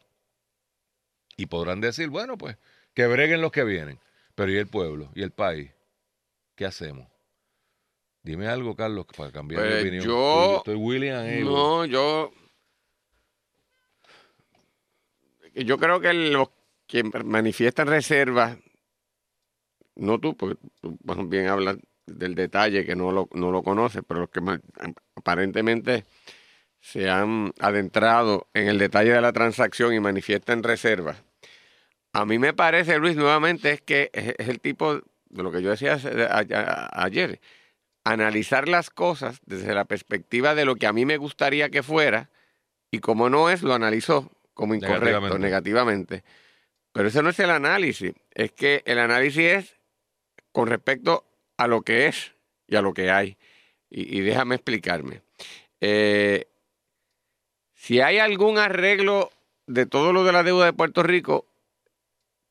Y 1.36 1.46
podrán 1.46 1.80
decir, 1.80 2.08
bueno, 2.10 2.38
pues 2.38 2.56
que 2.94 3.06
breguen 3.06 3.40
los 3.40 3.50
que 3.50 3.64
vienen. 3.64 3.98
Pero 4.38 4.52
¿y 4.52 4.56
el 4.56 4.68
pueblo? 4.68 5.10
¿Y 5.16 5.22
el 5.24 5.32
país? 5.32 5.68
¿Qué 6.54 6.64
hacemos? 6.64 7.08
Dime 8.22 8.46
algo, 8.46 8.76
Carlos, 8.76 9.04
para 9.16 9.32
cambiar 9.32 9.62
Pues 9.62 9.74
de 9.74 9.80
opinión. 9.80 10.04
yo- 10.04 10.56
Estoy, 10.58 10.76
William 10.76 11.18
Abel. 11.18 11.44
No, 11.44 11.84
yo. 11.84 12.30
Yo 15.54 15.76
creo 15.76 16.00
que 16.00 16.12
los 16.12 16.50
que 16.86 17.02
manifiestan 17.02 17.88
reservas, 17.88 18.56
no 19.96 20.20
tú, 20.20 20.36
porque 20.36 20.56
tú 20.80 20.96
más 21.02 21.28
bien 21.28 21.48
hablas 21.48 21.76
del 22.06 22.36
detalle 22.36 22.86
que 22.86 22.94
no 22.94 23.10
lo, 23.10 23.28
no 23.32 23.50
lo 23.50 23.64
conoces, 23.64 24.02
pero 24.06 24.20
los 24.20 24.30
que 24.30 24.40
aparentemente 25.16 26.04
se 26.80 27.10
han 27.10 27.52
adentrado 27.58 28.46
en 28.54 28.68
el 28.68 28.78
detalle 28.78 29.10
de 29.14 29.20
la 29.20 29.32
transacción 29.32 29.92
y 29.94 29.98
manifiestan 29.98 30.62
reservas. 30.62 31.24
A 32.12 32.24
mí 32.24 32.38
me 32.38 32.54
parece, 32.54 32.98
Luis, 32.98 33.16
nuevamente 33.16 33.72
es 33.72 33.80
que 33.80 34.10
es, 34.12 34.48
el 34.48 34.60
tipo 34.60 34.94
de 34.96 35.42
lo 35.42 35.52
que 35.52 35.62
yo 35.62 35.70
decía 35.70 35.98
ayer, 36.92 37.40
analizar 38.04 38.68
las 38.68 38.90
cosas 38.90 39.40
desde 39.44 39.74
la 39.74 39.84
perspectiva 39.84 40.54
de 40.54 40.64
lo 40.64 40.76
que 40.76 40.86
a 40.86 40.92
mí 40.92 41.04
me 41.04 41.18
gustaría 41.18 41.68
que 41.68 41.82
fuera 41.82 42.30
y 42.90 43.00
como 43.00 43.28
no 43.28 43.50
es, 43.50 43.62
lo 43.62 43.74
analizó 43.74 44.30
como 44.54 44.74
incorrecto, 44.74 45.04
Negativamente. 45.04 45.38
negativamente. 45.38 46.24
Pero 46.92 47.08
ese 47.08 47.22
no 47.22 47.28
es 47.28 47.38
el 47.38 47.50
análisis, 47.50 48.14
es 48.32 48.52
que 48.52 48.82
el 48.86 48.98
análisis 48.98 49.44
es 49.44 49.76
con 50.52 50.68
respecto 50.68 51.24
a 51.58 51.66
lo 51.66 51.82
que 51.82 52.06
es 52.06 52.34
y 52.66 52.76
a 52.76 52.82
lo 52.82 52.94
que 52.94 53.10
hay. 53.10 53.36
y, 53.90 54.18
y 54.18 54.20
déjame 54.22 54.54
explicarme. 54.56 55.22
Eh, 55.80 56.46
si 57.74 58.00
hay 58.00 58.18
algún 58.18 58.58
arreglo 58.58 59.30
de 59.66 59.86
todo 59.86 60.12
lo 60.12 60.24
de 60.24 60.32
la 60.32 60.42
deuda 60.42 60.64
de 60.64 60.72
Puerto 60.72 61.02
Rico 61.02 61.46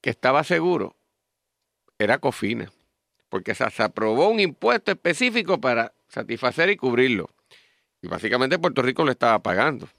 que 0.07 0.11
estaba 0.11 0.41
seguro, 0.45 0.95
era 1.99 2.17
Cofina, 2.19 2.71
porque 3.27 3.53
se, 3.53 3.69
se 3.71 3.83
aprobó 3.83 4.29
un 4.29 4.39
impuesto 4.39 4.89
específico 4.89 5.59
para 5.59 5.91
satisfacer 6.07 6.69
y 6.69 6.77
cubrirlo. 6.77 7.29
Y 8.01 8.07
básicamente 8.07 8.57
Puerto 8.57 8.81
Rico 8.81 9.03
lo 9.03 9.11
estaba 9.11 9.37
pagando. 9.39 9.89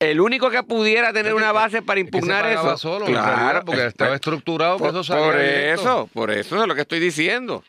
El 0.00 0.20
único 0.20 0.50
que 0.50 0.60
pudiera 0.64 1.12
tener 1.12 1.34
una 1.34 1.52
base 1.52 1.82
para 1.82 2.00
Es 2.00 2.06
que 2.06 2.10
se 2.10 2.16
impugnar 2.16 2.46
eso. 2.46 2.76
solo, 2.78 3.06
realidad, 3.06 3.62
porque 3.64 3.82
es- 3.82 3.86
estaba 3.86 4.16
estructurado, 4.16 4.76
por, 4.76 4.88
eso 4.88 5.14
por 5.16 5.36
eso, 5.36 6.10
por 6.12 6.30
eso 6.32 6.60
es 6.60 6.66
lo 6.66 6.74
que 6.74 6.80
estoy 6.80 6.98
diciendo. 6.98 7.62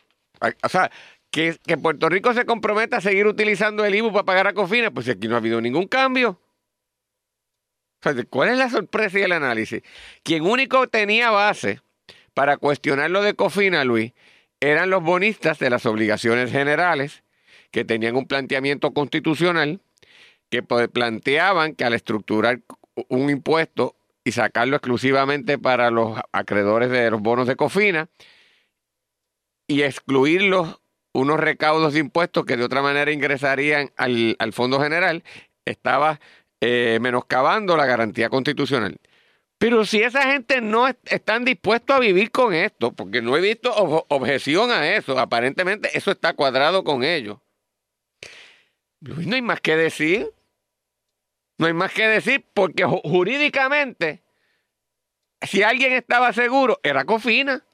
O 0.64 0.68
sea, 0.68 0.90
que, 1.30 1.56
que 1.64 1.76
Puerto 1.78 2.08
Rico 2.08 2.34
se 2.34 2.46
comprometa 2.46 2.96
a 2.96 3.00
seguir 3.00 3.28
utilizando 3.28 3.84
el 3.84 3.94
IBU 3.94 4.10
para 4.12 4.24
pagar 4.24 4.46
a 4.48 4.54
Cofina, 4.54 4.90
pues 4.90 5.08
aquí 5.08 5.28
no 5.28 5.36
ha 5.36 5.38
habido 5.38 5.60
ningún 5.60 5.86
cambio. 5.86 6.40
¿Cuál 8.30 8.50
es 8.50 8.58
la 8.58 8.70
sorpresa 8.70 9.18
y 9.18 9.22
el 9.22 9.32
análisis? 9.32 9.82
Quien 10.22 10.44
único 10.44 10.88
tenía 10.88 11.30
base 11.30 11.80
para 12.34 12.56
cuestionar 12.56 13.10
lo 13.10 13.22
de 13.22 13.34
Cofina, 13.34 13.84
Luis, 13.84 14.12
eran 14.60 14.90
los 14.90 15.02
bonistas 15.02 15.58
de 15.58 15.70
las 15.70 15.86
obligaciones 15.86 16.50
generales, 16.50 17.22
que 17.70 17.84
tenían 17.84 18.16
un 18.16 18.26
planteamiento 18.26 18.92
constitucional, 18.92 19.80
que 20.50 20.62
planteaban 20.62 21.74
que 21.74 21.84
al 21.84 21.92
estructurar 21.92 22.60
un 23.08 23.30
impuesto 23.30 23.96
y 24.24 24.32
sacarlo 24.32 24.76
exclusivamente 24.76 25.58
para 25.58 25.90
los 25.90 26.18
acreedores 26.32 26.90
de 26.90 27.10
los 27.10 27.20
bonos 27.20 27.46
de 27.46 27.56
Cofina 27.56 28.08
y 29.66 29.82
excluirlos 29.82 30.80
unos 31.12 31.40
recaudos 31.40 31.94
de 31.94 32.00
impuestos 32.00 32.44
que 32.44 32.56
de 32.56 32.64
otra 32.64 32.82
manera 32.82 33.10
ingresarían 33.10 33.90
al, 33.96 34.36
al 34.38 34.52
Fondo 34.52 34.80
General, 34.80 35.22
estaba 35.64 36.20
eh, 36.60 36.98
menoscabando 37.00 37.76
la 37.76 37.86
garantía 37.86 38.28
constitucional. 38.28 38.98
Pero 39.58 39.84
si 39.84 40.00
esa 40.02 40.22
gente 40.30 40.60
no 40.60 40.86
est- 40.86 41.12
están 41.12 41.44
dispuestos 41.44 41.96
a 41.96 42.00
vivir 42.00 42.30
con 42.30 42.54
esto, 42.54 42.92
porque 42.92 43.20
no 43.22 43.36
he 43.36 43.40
visto 43.40 43.74
ob- 43.74 44.04
objeción 44.08 44.70
a 44.70 44.94
eso, 44.94 45.18
aparentemente 45.18 45.90
eso 45.96 46.10
está 46.12 46.32
cuadrado 46.34 46.84
con 46.84 47.02
ellos. 47.02 47.38
No 49.00 49.34
hay 49.34 49.42
más 49.42 49.60
que 49.60 49.76
decir. 49.76 50.30
No 51.58 51.66
hay 51.66 51.72
más 51.72 51.92
que 51.92 52.06
decir 52.06 52.46
porque 52.54 52.84
ju- 52.86 53.00
jurídicamente, 53.02 54.22
si 55.42 55.62
alguien 55.64 55.92
estaba 55.92 56.32
seguro, 56.32 56.78
era 56.82 57.04
Cofina. 57.04 57.64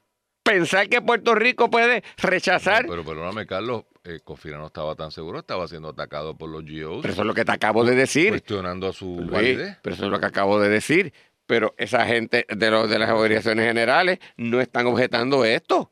Pensar 0.42 0.88
que 0.90 1.00
Puerto 1.00 1.34
Rico 1.34 1.70
puede 1.70 2.02
rechazar. 2.18 2.86
Pero 2.86 3.04
perdóname, 3.04 3.46
Carlos, 3.46 3.84
eh, 4.04 4.20
Cofina 4.22 4.58
no 4.58 4.66
estaba 4.66 4.94
tan 4.94 5.10
seguro, 5.10 5.38
estaba 5.40 5.66
siendo 5.66 5.88
atacado 5.88 6.36
por 6.36 6.50
los 6.50 6.62
GOs, 6.62 7.00
Pero 7.02 7.12
eso 7.12 7.22
es 7.22 7.26
lo 7.26 7.34
que 7.34 7.44
te 7.44 7.52
acabo 7.52 7.84
de 7.84 7.94
decir. 7.94 8.30
cuestionando 8.30 8.88
a 8.88 8.92
su 8.92 9.16
Luis, 9.16 9.30
validez. 9.30 9.78
pero 9.82 9.94
eso 9.94 10.04
es 10.04 10.10
lo 10.10 10.20
que 10.20 10.26
acabo 10.26 10.60
de 10.60 10.68
decir. 10.68 11.12
Pero 11.46 11.74
esa 11.76 12.06
gente 12.06 12.46
de, 12.48 12.70
los, 12.70 12.88
de 12.88 12.98
las 12.98 13.10
obligaciones 13.10 13.66
generales 13.66 14.18
no 14.36 14.60
están 14.60 14.86
objetando 14.86 15.44
esto. 15.44 15.90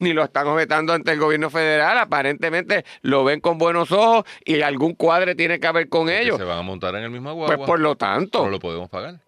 Ni 0.00 0.12
lo 0.12 0.24
están 0.24 0.48
objetando 0.48 0.92
ante 0.92 1.12
el 1.12 1.20
gobierno 1.20 1.48
federal. 1.50 1.96
Aparentemente 1.98 2.84
lo 3.02 3.22
ven 3.22 3.40
con 3.40 3.58
buenos 3.58 3.92
ojos 3.92 4.24
y 4.44 4.60
algún 4.62 4.94
cuadre 4.94 5.36
tiene 5.36 5.60
que 5.60 5.70
ver 5.70 5.88
con 5.88 6.08
ellos. 6.10 6.36
se 6.38 6.42
van 6.44 6.58
a 6.58 6.62
montar 6.62 6.96
en 6.96 7.04
el 7.04 7.10
mismo 7.10 7.30
agua. 7.30 7.46
Pues 7.46 7.58
por 7.58 7.78
lo 7.78 7.94
tanto. 7.96 8.42
no 8.44 8.50
lo 8.50 8.58
podemos 8.58 8.88
pagar. 8.88 9.20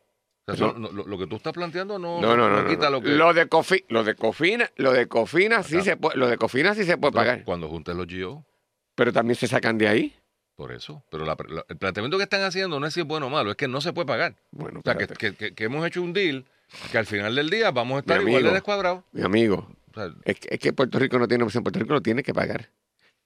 O 0.47 0.55
sea, 0.55 0.67
No. 0.67 0.73
eso 0.73 0.79
no- 0.79 0.93
lo, 0.93 1.07
lo 1.07 1.19
que 1.19 1.27
tú 1.27 1.37
estás 1.37 1.53
planteando 1.55 1.99
no, 1.99 2.21
No, 2.21 2.37
no, 2.37 2.49
no. 2.51 2.63
no, 2.63 2.69
quita 2.69 2.91
lo 2.91 3.01
que. 3.01 3.09
Lo 3.11 3.33
de 3.33 3.49
Cofi- 3.49 3.85
lo 3.89 4.05
de 4.05 4.15
Cofina, 4.15 4.71
lo 4.77 4.93
de 4.93 5.07
Cofina 5.09 5.63
sí 5.63 5.81
se 5.81 5.97
puede, 5.97 6.17
lo 6.19 6.29
de 6.29 6.37
Cofina 6.37 6.75
sí 6.75 6.85
se 6.85 6.99
puede 6.99 7.13
pagar, 7.13 7.45
Cuando 7.45 7.69
juntes 7.69 7.97
los 7.97 8.07
GOs, 8.07 8.45
pero 8.95 9.13
también 9.13 9.37
se 9.37 9.47
sacan 9.49 9.79
de 9.79 9.89
ahí. 9.89 10.15
por 10.57 10.71
eso. 10.71 11.03
Pero 11.11 11.25
la- 11.25 11.37
la- 11.49 11.65
el 11.69 11.77
planteamiento 11.79 12.17
que 12.19 12.23
están 12.25 12.43
haciendo 12.43 12.79
no 12.79 12.87
es 12.87 12.95
si 12.95 13.01
es 13.01 13.07
bueno 13.07 13.27
o 13.27 13.31
malo, 13.31 13.51
es 13.51 13.57
que 13.57 13.67
no 13.69 13.81
se 13.81 13.93
puede 13.93 14.07
pagar. 14.07 14.37
Bueno, 14.53 14.81
O 14.81 14.83
sea, 14.85 14.95
que, 14.97 15.53
hemos 15.65 15.85
hecho 15.87 16.01
un 16.03 16.13
deal 16.13 16.45
que 16.93 16.99
al 16.99 17.07
final 17.07 17.35
del 17.35 17.51
día 17.51 17.71
vamos 17.73 17.97
a 17.97 18.01
estar 18.01 18.19
Mi 18.19 18.27
igual 18.27 18.43
de 18.45 18.49
amigo. 18.51 18.55
descuadrados. 18.55 19.03
mi 19.13 19.23
amigo, 19.23 19.67
O 19.91 19.95
sea, 19.95 20.11
es 20.25 20.39
que, 20.39 20.49
es 20.55 20.61
que 20.61 20.73
Puerto 20.73 20.99
Rico 20.99 21.19
no 21.19 21.27
tiene 21.27 21.43
opción, 21.45 21.65
Puerto 21.65 21.79
Rico 21.81 21.95
lo 21.95 22.03
tiene 22.03 22.23
que 22.23 22.33
pagar. 22.35 22.69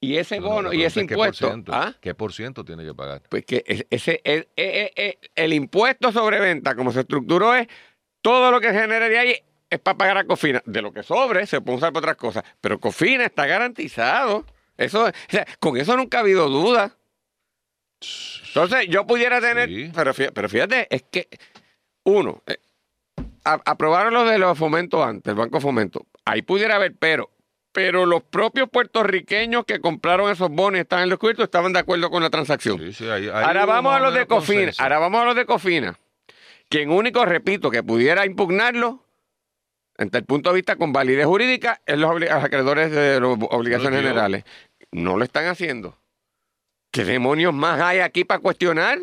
Y 0.00 0.16
ese 0.16 0.38
no, 0.38 0.46
bono 0.48 0.72
y 0.72 0.84
ese 0.84 1.00
por 1.04 1.10
impuesto, 1.12 1.52
¿ah? 1.72 1.92
¿Qué 2.00 2.14
por 2.14 2.32
ciento 2.32 2.64
tiene 2.64 2.84
que 2.84 2.94
pagar? 2.94 3.22
pues 3.28 3.44
que 3.44 3.64
es- 3.66 3.84
ese, 3.90 4.20
el, 4.24 4.46
el- 4.54 4.90
el- 4.94 5.18
el 5.34 5.52
impuesto 5.52 6.12
sobre 6.12 6.38
venta, 6.38 6.76
como 6.76 6.92
se 6.92 7.00
estructuró, 7.00 7.54
es 7.54 7.66
todo 8.22 8.50
lo 8.52 8.60
que 8.60 8.72
genere 8.72 9.08
de 9.08 9.18
ahí 9.18 9.34
es 9.70 9.78
para 9.80 9.98
pagar 9.98 10.18
a 10.18 10.24
Cofina. 10.24 10.62
De 10.66 10.80
lo 10.82 10.92
que 10.92 11.02
sobre 11.02 11.46
se 11.46 11.60
puede 11.60 11.78
usar 11.78 11.92
para 11.92 12.04
otras 12.04 12.16
cosas. 12.16 12.44
Pero 12.60 12.78
Cofina 12.78 13.24
está 13.24 13.46
garantizado. 13.46 14.46
Eso, 14.76 15.06
o 15.06 15.10
sea, 15.28 15.44
con 15.58 15.76
eso 15.76 15.96
nunca 15.96 16.18
ha 16.18 16.20
habido 16.20 16.48
duda. 16.48 16.96
Entonces, 18.48 18.86
yo 18.88 19.06
pudiera 19.06 19.40
tener. 19.40 19.68
Sí. 19.68 19.90
Pero, 19.94 20.14
fíjate, 20.14 20.32
pero 20.32 20.48
fíjate, 20.48 20.86
es 20.94 21.02
que, 21.10 21.28
uno, 22.04 22.42
eh, 22.46 22.58
a- 23.44 23.60
aprobaron 23.64 24.14
lo 24.14 24.24
de 24.24 24.38
los 24.38 24.56
fomentos 24.56 25.04
antes, 25.04 25.28
el 25.30 25.34
Banco 25.34 25.60
Fomento. 25.60 26.06
Ahí 26.24 26.42
pudiera 26.42 26.76
haber, 26.76 26.94
pero. 26.96 27.30
Pero 27.72 28.06
los 28.06 28.22
propios 28.22 28.68
puertorriqueños 28.70 29.64
que 29.64 29.80
compraron 29.80 30.30
esos 30.30 30.48
bonos 30.50 30.80
estaban 30.80 31.04
en 31.04 31.10
los 31.10 31.18
cubiertos 31.18 31.44
estaban 31.44 31.72
de 31.72 31.80
acuerdo 31.80 32.10
con 32.10 32.22
la 32.22 32.30
transacción. 32.30 32.78
Sí, 32.78 32.92
sí, 32.92 33.04
ahí- 33.08 33.28
ahí 33.28 33.44
Ahora 33.44 33.66
vamos 33.66 33.94
a 33.94 34.00
los 34.00 34.14
de 34.14 34.26
Cofina. 34.26 34.56
consenso. 34.62 34.82
Ahora 34.82 34.98
vamos 34.98 35.20
a 35.20 35.24
los 35.26 35.36
de 35.36 35.46
Cofina. 35.46 35.98
Quien 36.68 36.90
único, 36.90 37.24
repito, 37.24 37.70
que 37.70 37.82
pudiera 37.82 38.26
impugnarlo, 38.26 39.04
desde 39.96 40.18
el 40.18 40.24
punto 40.24 40.50
de 40.50 40.56
vista 40.56 40.76
con 40.76 40.92
validez 40.92 41.26
jurídica, 41.26 41.80
es 41.86 41.98
los, 41.98 42.10
acreedores 42.10 42.90
de 42.90 43.20
las 43.20 43.38
obligaciones 43.50 44.00
generales. 44.00 44.44
No 44.90 45.16
lo 45.16 45.24
están 45.24 45.46
haciendo. 45.46 45.96
¿Qué 46.90 47.04
demonios 47.04 47.52
más 47.52 47.80
hay 47.80 47.98
aquí 48.00 48.24
para 48.24 48.40
cuestionar? 48.40 48.98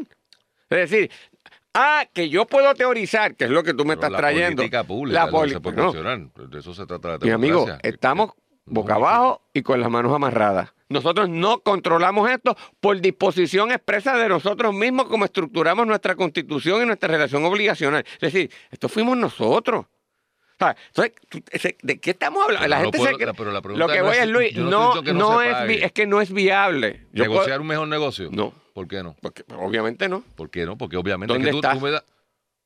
Es 0.69 0.89
decir, 0.89 1.11
ah, 1.75 2.05
que 2.13 2.29
yo 2.29 2.45
puedo 2.45 2.73
teorizar, 2.73 3.35
que 3.35 3.45
es 3.45 3.51
lo 3.51 3.61
que 3.63 3.73
tú 3.73 3.85
me 3.85 3.95
Pero 3.95 4.07
estás 4.07 4.11
la 4.11 4.17
trayendo. 4.17 4.55
política 4.57 4.83
pública 4.83 5.25
La 5.25 5.31
puede 5.31 5.53
no. 5.53 5.61
cuestionar. 5.61 6.19
De 6.49 6.59
eso 6.59 6.73
se 6.73 6.85
trata 6.87 7.09
la 7.09 7.17
Mi 7.19 7.29
amigo, 7.29 7.67
estamos 7.83 8.29
No, 8.29 8.35
boca 8.65 8.95
abajo 8.95 9.41
y 9.53 9.61
con 9.61 9.79
las 9.79 9.89
manos 9.89 10.13
amarradas. 10.13 10.73
Nosotros 10.89 11.29
no 11.29 11.59
controlamos 11.61 12.29
esto 12.29 12.55
por 12.79 12.99
disposición 13.01 13.71
expresa 13.71 14.15
de 14.17 14.29
nosotros 14.29 14.73
mismos 14.73 15.05
como 15.05 15.25
estructuramos 15.25 15.87
nuestra 15.87 16.15
constitución 16.15 16.83
y 16.83 16.85
nuestra 16.85 17.09
relación 17.09 17.43
obligacional. 17.45 18.03
Es 18.13 18.19
decir, 18.33 18.51
esto 18.71 18.87
fuimos 18.87 19.17
nosotros. 19.17 19.85
O 19.85 20.57
sea, 20.57 20.75
entonces, 20.87 21.75
¿de 21.81 21.99
qué 21.99 22.11
estamos 22.11 22.43
hablando? 22.45 22.67
La 22.67 22.77
no 22.77 22.83
gente 22.83 22.97
puedo- 22.99 23.17
se 23.17 23.33
pero 23.33 23.51
la 23.51 23.61
pregunta 23.61 23.85
Lo 23.87 23.91
que 23.91 23.99
no 23.99 24.05
voy 24.05 24.17
es- 24.17 24.27
Luis, 24.29 24.55
no 24.55 24.93
no, 24.93 25.01
que 25.41 25.49
es, 25.49 25.67
vi- 25.67 25.83
es 25.83 25.91
que 25.91 26.05
no 26.07 26.21
es 26.21 26.31
viable. 26.31 27.07
Puedo- 27.13 27.23
¿Negociar 27.29 27.59
un 27.61 27.67
mejor 27.67 27.87
negocio? 27.87 28.29
No. 28.31 28.53
¿Por 28.73 28.87
qué 28.87 29.03
no? 29.03 29.15
porque, 29.21 29.43
obviamente 29.57 30.07
no. 30.07 30.23
¿Por 30.35 30.49
qué 30.49 30.65
no? 30.65 30.77
Porque 30.77 30.97
obviamente 30.97 31.33
¿Dónde 31.33 31.49
es 31.49 31.55
que 31.55 31.61
tú, 31.61 31.67
está? 31.67 31.77
tú 31.79 31.83
me 31.85 31.91
das... 31.91 32.03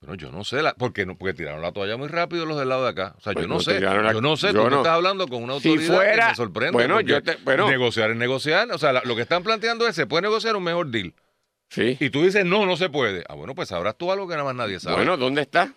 Bueno, 0.01 0.15
yo 0.15 0.31
no 0.31 0.43
sé, 0.45 0.61
la... 0.61 0.73
¿por 0.73 0.93
qué 0.93 1.05
no? 1.05 1.17
Porque 1.17 1.33
tiraron 1.33 1.61
la 1.61 1.73
toalla 1.73 1.97
muy 1.97 2.07
rápido 2.07 2.45
los 2.45 2.57
del 2.57 2.69
lado 2.69 2.83
de 2.85 2.89
acá. 2.91 3.15
O 3.17 3.21
sea, 3.21 3.33
Pues 3.33 3.43
yo 3.43 3.49
no, 3.49 3.55
no 3.55 3.59
sé. 3.59 3.81
la- 3.81 4.13
Yo 4.13 4.21
no 4.21 4.37
sé, 4.37 4.47
yo 4.53 4.63
tú 4.63 4.69
no. 4.69 4.77
estás 4.77 4.93
hablando 4.93 5.27
con 5.27 5.43
una 5.43 5.59
Si 5.59 5.67
autoridad 5.69 5.95
fuera- 5.95 6.23
que 6.25 6.29
me 6.31 6.35
sorprende. 6.35 6.71
bueno, 6.71 6.93
porque 6.95 7.11
yo 7.11 7.21
te- 7.23 7.35
bueno. 7.43 7.69
Negociar 7.69 8.11
es 8.11 8.15
negociar. 8.17 8.71
O 8.71 8.77
sea, 8.77 8.93
la- 8.93 9.01
lo 9.03 9.15
que 9.17 9.23
están 9.23 9.43
planteando 9.43 9.85
es, 9.87 9.95
se 9.95 10.07
puede 10.07 10.21
negociar 10.23 10.55
un 10.55 10.63
mejor 10.63 10.87
deal. 10.87 11.13
Sí. 11.69 11.97
Y 11.99 12.09
tú 12.11 12.23
dices, 12.23 12.45
no, 12.45 12.65
no 12.65 12.77
se 12.77 12.89
puede. 12.89 13.23
Ah, 13.27 13.35
bueno, 13.35 13.53
pues 13.55 13.69
sabrás 13.69 13.97
tú 13.97 14.11
algo 14.11 14.25
que 14.27 14.33
nada 14.35 14.45
más 14.45 14.55
nadie 14.55 14.79
sabe. 14.79 14.95
Bueno, 14.95 15.17
¿dónde 15.17 15.41
está? 15.41 15.73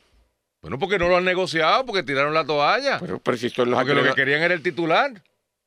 Bueno, 0.62 0.78
porque 0.78 0.98
no 1.00 1.08
lo 1.08 1.16
han 1.16 1.24
negociado, 1.24 1.84
porque 1.84 2.04
tiraron 2.04 2.32
la 2.32 2.44
toalla. 2.46 2.98
Pero, 3.00 3.18
pero 3.18 3.36
si 3.36 3.50
son 3.50 3.70
los 3.70 3.78
porque 3.80 3.92
lo 3.94 4.04
que 4.04 4.14
querían 4.14 4.40
era 4.42 4.54
el 4.54 4.62
titular. 4.62 5.10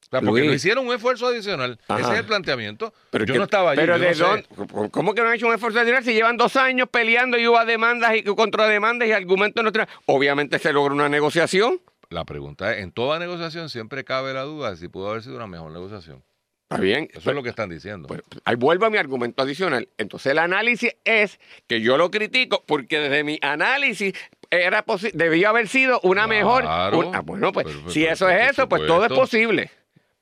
O 0.06 0.10
sea, 0.12 0.22
porque 0.22 0.42
Luis. 0.42 0.52
no 0.52 0.54
hicieron 0.56 0.88
un 0.88 0.94
esfuerzo 0.94 1.28
adicional. 1.28 1.80
Ajá. 1.88 2.00
Ese 2.02 2.14
es 2.14 2.20
el 2.20 2.26
planteamiento. 2.26 2.94
Pero 3.10 3.26
yo 3.26 3.34
que- 3.34 3.38
no 3.40 3.46
estaba 3.46 3.72
allí. 3.72 3.82
Pero 3.82 3.98
de 4.00 4.16
no 4.16 4.90
¿cómo 4.92 5.14
que 5.14 5.22
no 5.22 5.28
han 5.30 5.36
hecho 5.36 5.48
un 5.48 5.54
esfuerzo 5.54 5.80
adicional 5.80 6.04
si 6.04 6.14
llevan 6.14 6.38
dos 6.38 6.56
años 6.56 6.88
peleando 6.92 7.38
y 7.38 7.48
hubo 7.48 7.64
demandas 7.66 8.16
y 8.16 8.24
contrademandas 8.24 9.08
y 9.08 9.12
argumentos 9.12 9.62
en 9.62 9.68
otra? 9.68 9.88
Obviamente 10.06 10.60
se 10.60 10.72
logró 10.74 10.94
una 10.94 11.10
negociación. 11.10 11.82
La 12.10 12.24
pregunta 12.24 12.72
es, 12.74 12.84
en 12.84 12.92
toda 12.92 13.18
negociación 13.18 13.70
siempre 13.70 14.04
cabe 14.04 14.32
la 14.34 14.44
duda 14.44 14.72
de 14.72 14.78
si 14.78 14.88
pudo 14.88 15.10
haber 15.10 15.24
sido 15.24 15.38
una 15.38 15.48
mejor 15.48 15.72
negociación. 15.72 16.24
Está 16.70 16.82
bien. 16.82 17.10
Eso 17.14 17.30
es 17.30 17.36
lo 17.36 17.44
que 17.44 17.50
están 17.50 17.70
diciendo. 17.70 18.08
Pues, 18.08 18.22
ahí 18.44 18.56
vuelvo 18.56 18.86
a 18.86 18.90
mi 18.90 18.98
argumento 18.98 19.42
adicional. 19.44 19.88
Entonces 19.98 20.32
el 20.32 20.40
análisis 20.40 20.96
es 21.04 21.40
que 21.68 21.82
yo 21.82 21.98
lo 21.98 22.10
critico 22.12 22.64
porque 22.66 23.00
desde 23.00 23.24
mi 23.24 23.38
análisis 23.42 24.14
era 24.50 24.84
debía 25.14 25.50
haber 25.50 25.68
sido 25.68 26.00
una 26.04 26.26
mejor. 26.28 26.64
Claro. 26.64 27.00
un- 27.00 27.16
ah, 27.16 27.22
bueno, 27.22 27.52
pues 27.52 27.68
Pero- 27.68 27.90
si 27.90 28.06
eso 28.06 28.30
es 28.30 28.52
eso, 28.52 28.70
pues 28.70 28.86
todo 28.88 29.06
es 29.06 29.12
posible. 29.12 29.72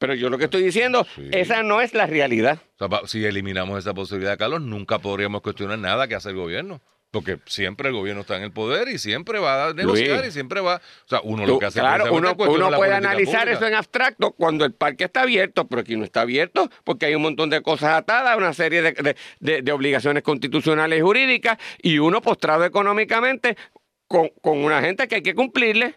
Pero 0.04 0.16
yo 0.16 0.30
lo 0.30 0.38
que 0.38 0.44
estoy 0.44 0.62
diciendo, 0.62 1.08
Sí. 1.16 1.30
esa 1.32 1.64
no 1.64 1.80
es 1.80 1.94
la 1.94 2.06
realidad. 2.08 2.60
O 2.76 2.78
sea, 2.78 2.90
pa- 2.90 3.08
si 3.08 3.24
eliminamos 3.24 3.80
esa 3.80 3.94
posibilidad, 3.94 4.38
Carlos, 4.38 4.62
nunca 4.62 5.00
podríamos 5.00 5.42
cuestionar 5.42 5.80
nada 5.80 6.10
que 6.10 6.16
hace 6.16 6.28
el 6.32 6.36
gobierno. 6.36 6.82
Porque 7.10 7.38
siempre 7.46 7.88
el 7.88 7.96
gobierno 7.96 8.20
está 8.22 8.36
en 8.36 8.44
el 8.44 8.52
poder 8.52 8.90
y 8.90 8.98
siempre 8.98 9.40
va 9.40 9.68
a 9.68 9.74
negociar 9.74 10.18
Luis. 10.18 10.28
y 10.28 10.32
siempre 10.32 10.60
va. 10.60 10.76
O 11.06 11.08
sea, 11.08 11.22
uno 11.24 11.44
Tú- 11.46 11.54
lo 11.54 11.60
que 11.60 11.68
hace 11.68 11.80
claro, 11.80 12.12
uno, 12.14 12.36
uno 12.38 12.70
la 12.70 12.76
puede 12.76 12.96
analizar 12.96 13.44
pública. 13.44 13.58
eso 13.60 13.68
en 13.68 13.76
abstracto 13.76 14.32
cuando 14.32 14.66
el 14.66 14.74
parque 14.74 15.06
está 15.06 15.22
abierto, 15.22 15.66
pero 15.70 15.84
aquí 15.84 15.96
no 15.96 16.04
está 16.04 16.20
abierto 16.22 16.70
porque 16.84 17.06
hay 17.06 17.16
un 17.16 17.22
montón 17.22 17.50
de 17.50 17.62
cosas 17.62 17.92
atadas, 17.94 18.36
una 18.36 18.52
serie 18.52 18.82
de, 18.82 18.92
de- 18.92 19.16
de- 19.40 19.62
de 19.62 19.72
obligaciones 19.72 20.22
constitucionales 20.24 21.00
y 21.00 21.02
jurídicas 21.02 21.58
y 21.82 22.00
uno 22.00 22.20
postrado 22.22 22.66
económicamente 22.66 23.56
con, 24.08 24.28
con 24.42 24.58
una 24.58 24.82
gente 24.82 25.08
que 25.08 25.16
hay 25.16 25.22
que 25.24 25.34
cumplirle. 25.34 25.96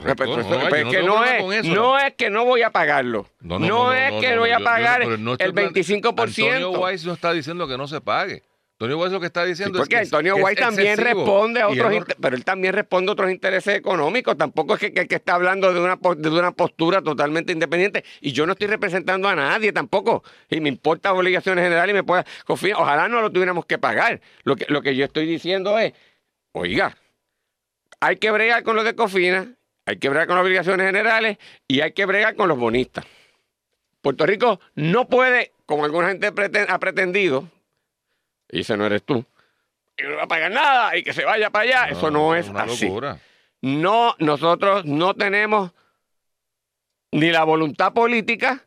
Correcto. 0.00 0.24
Pero 0.24 0.36
No, 0.36 0.68
pero 0.70 0.76
es 0.88 0.96
que 0.96 1.02
no 1.02 1.24
es, 1.24 1.64
no 1.66 1.96
que 2.16 2.30
no 2.30 2.44
voy 2.44 2.62
a 2.62 2.70
pagarlo. 2.70 3.28
No, 3.40 3.56
es 3.92 4.10
que 4.20 4.34
no, 4.34 4.40
voy 4.40 4.50
a 4.50 4.52
yo- 4.52 4.54
yo 4.54 4.58
no- 4.58 4.64
pagar 4.64 5.02
el 5.02 5.52
plan- 5.52 5.72
25%. 5.72 6.46
Antonio 6.56 6.70
Weiss 6.80 7.04
no 7.04 7.12
está 7.12 7.32
diciendo 7.32 7.66
que 7.68 7.76
no 7.76 7.86
se 7.88 8.00
pague. 8.00 8.42
Antonio 8.80 8.98
Weiss 8.98 9.12
lo 9.12 9.20
que 9.20 9.26
está 9.26 9.44
Sí, 9.44 9.50
diciendo 9.50 9.78
porque 9.78 9.94
es 9.94 10.00
que, 10.00 10.04
Antonio 10.06 10.34
White 10.36 10.60
también 10.60 10.98
responde 10.98 11.60
a 11.62 11.68
él 11.68 11.80
otros, 11.80 11.94
no- 12.00 12.14
pero 12.20 12.34
él 12.34 12.44
también 12.44 12.74
responde 12.74 13.10
a 13.10 13.12
otros 13.12 13.30
intereses 13.30 13.76
económicos. 13.76 14.36
Tampoco 14.36 14.74
es 14.74 14.80
que, 14.80 14.92
que- 14.92 15.06
que 15.06 15.14
está 15.14 15.34
hablando 15.34 15.72
de 15.72 15.78
una, 15.80 15.96
de 16.16 16.28
una 16.30 16.50
postura 16.50 17.00
totalmente 17.00 17.52
independiente. 17.52 18.02
Y 18.20 18.32
yo 18.32 18.44
no 18.44 18.52
estoy 18.54 18.66
representando 18.66 19.28
a 19.28 19.36
nadie 19.36 19.72
tampoco. 19.72 20.24
Y 20.50 20.60
me 20.60 20.68
importa 20.68 21.12
obligaciones 21.12 21.62
generales 21.62 21.92
y 21.92 21.94
me 21.94 22.02
pueda 22.02 22.24
confiar. 22.44 22.76
Ojalá 22.80 23.06
no 23.06 23.20
lo 23.20 23.30
tuviéramos 23.30 23.66
que 23.66 23.78
pagar. 23.78 24.20
Lo 24.42 24.56
que, 24.56 24.66
lo 24.68 24.82
que 24.82 24.96
yo 24.96 25.04
estoy 25.04 25.26
diciendo 25.26 25.78
es, 25.78 25.92
oiga, 26.50 26.96
hay 28.00 28.16
que 28.16 28.32
bregar 28.32 28.64
con 28.64 28.74
los 28.74 28.84
de 28.84 28.96
Cofina, 28.96 29.46
hay 29.86 29.98
que 29.98 30.08
bregar 30.08 30.26
con 30.26 30.36
las 30.36 30.44
obligaciones 30.44 30.86
generales 30.86 31.38
y 31.66 31.80
hay 31.80 31.92
que 31.92 32.06
bregar 32.06 32.36
con 32.36 32.48
los 32.48 32.58
bonistas. 32.58 33.04
Puerto 34.00 34.26
Rico 34.26 34.60
no 34.74 35.08
puede, 35.08 35.52
como 35.66 35.84
alguna 35.84 36.08
gente 36.08 36.32
ha 36.68 36.78
pretendido, 36.78 37.48
y 38.50 38.60
ese 38.60 38.76
no 38.76 38.86
eres 38.86 39.02
tú, 39.02 39.24
y 39.96 40.02
no 40.02 40.16
va 40.16 40.24
a 40.24 40.28
pagar 40.28 40.50
nada 40.50 40.96
y 40.96 41.02
que 41.02 41.12
se 41.12 41.24
vaya 41.24 41.50
para 41.50 41.64
allá. 41.64 41.92
Eso 41.92 42.10
no 42.10 42.34
es 42.34 42.48
una 42.48 42.64
así. 42.64 42.86
locura. 42.86 43.18
No, 43.60 44.16
nosotros 44.18 44.84
no 44.84 45.14
tenemos 45.14 45.72
ni 47.12 47.30
la 47.30 47.44
voluntad 47.44 47.92
política, 47.92 48.64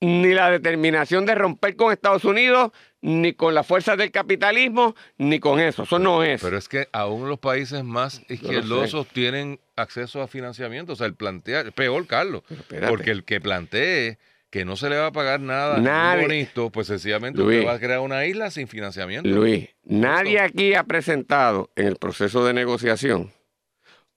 ni 0.00 0.34
la 0.34 0.50
determinación 0.50 1.24
de 1.24 1.34
romper 1.34 1.76
con 1.76 1.92
Estados 1.92 2.24
Unidos, 2.24 2.72
ni 3.08 3.34
con 3.34 3.54
las 3.54 3.64
fuerzas 3.64 3.96
del 3.96 4.10
capitalismo, 4.10 4.96
ni 5.16 5.38
con 5.38 5.60
eso. 5.60 5.84
Eso 5.84 6.00
no 6.00 6.24
es. 6.24 6.42
Pero 6.42 6.58
es 6.58 6.68
que 6.68 6.88
aún 6.92 7.28
los 7.28 7.38
países 7.38 7.84
más 7.84 8.20
izquierdosos 8.28 9.06
tienen 9.06 9.60
acceso 9.76 10.20
a 10.22 10.26
financiamiento. 10.26 10.94
O 10.94 10.96
sea, 10.96 11.06
el 11.06 11.14
plantear, 11.14 11.72
peor, 11.72 12.04
Carlos, 12.08 12.42
porque 12.88 13.12
el 13.12 13.22
que 13.22 13.40
plantee 13.40 14.18
que 14.50 14.64
no 14.64 14.74
se 14.74 14.90
le 14.90 14.96
va 14.96 15.06
a 15.06 15.12
pagar 15.12 15.38
nada 15.38 15.78
Nadie- 15.78 16.22
bonito, 16.22 16.70
pues 16.70 16.88
sencillamente 16.88 17.38
Luis. 17.38 17.58
usted 17.58 17.68
va 17.68 17.74
a 17.74 17.78
crear 17.78 18.00
una 18.00 18.26
isla 18.26 18.50
sin 18.50 18.66
financiamiento. 18.66 19.28
Luis, 19.28 19.68
nadie 19.84 20.40
aquí 20.40 20.74
ha 20.74 20.82
presentado 20.82 21.70
en 21.76 21.86
el 21.86 21.96
proceso 21.96 22.44
de 22.44 22.54
negociación 22.54 23.32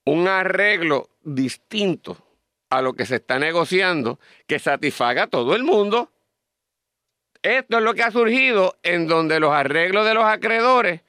un 0.05 0.27
arreglo 0.27 1.09
distinto 1.23 2.17
a 2.71 2.81
lo 2.81 2.93
que 2.93 3.05
se 3.05 3.15
está 3.17 3.37
negociando 3.37 4.19
que 4.47 4.57
satisfaga 4.57 5.23
a 5.23 5.27
todo 5.27 5.55
el 5.55 5.63
mundo. 5.63 6.11
Esto 7.41 7.77
es 7.77 7.83
lo 7.83 7.93
que 7.93 8.03
ha 8.03 8.11
surgido 8.11 8.77
en 8.83 9.07
donde 9.07 9.39
los 9.39 9.53
arreglos 9.53 10.05
de 10.05 10.13
los 10.13 10.25
acreedores, 10.25 11.01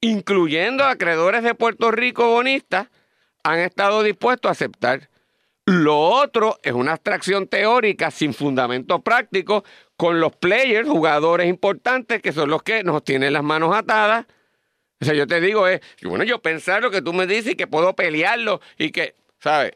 incluyendo 0.00 0.84
acreedores 0.84 1.42
de 1.42 1.54
Puerto 1.54 1.90
Rico 1.90 2.28
bonistas, 2.28 2.88
han 3.42 3.58
estado 3.58 4.02
dispuestos 4.02 4.48
a 4.48 4.52
aceptar. 4.52 5.10
Lo 5.66 5.98
otro 5.98 6.58
es 6.62 6.72
una 6.72 6.92
abstracción 6.92 7.46
teórica 7.46 8.10
sin 8.10 8.34
fundamento 8.34 9.00
práctico 9.00 9.64
con 9.96 10.20
los 10.20 10.34
players, 10.34 10.88
jugadores 10.88 11.48
importantes, 11.48 12.20
que 12.20 12.32
son 12.32 12.50
los 12.50 12.62
que 12.62 12.82
nos 12.82 13.04
tienen 13.04 13.32
las 13.32 13.44
manos 13.44 13.74
atadas. 13.74 14.26
O 15.00 15.04
sea, 15.04 15.14
yo 15.14 15.26
te 15.26 15.40
digo, 15.40 15.66
es, 15.66 15.80
bueno, 16.02 16.24
yo 16.24 16.40
pensar 16.40 16.82
lo 16.82 16.90
que 16.90 17.02
tú 17.02 17.12
me 17.12 17.26
dices 17.26 17.52
y 17.52 17.56
que 17.56 17.66
puedo 17.66 17.94
pelearlo 17.94 18.60
y 18.78 18.90
que, 18.90 19.16
¿sabes? 19.40 19.72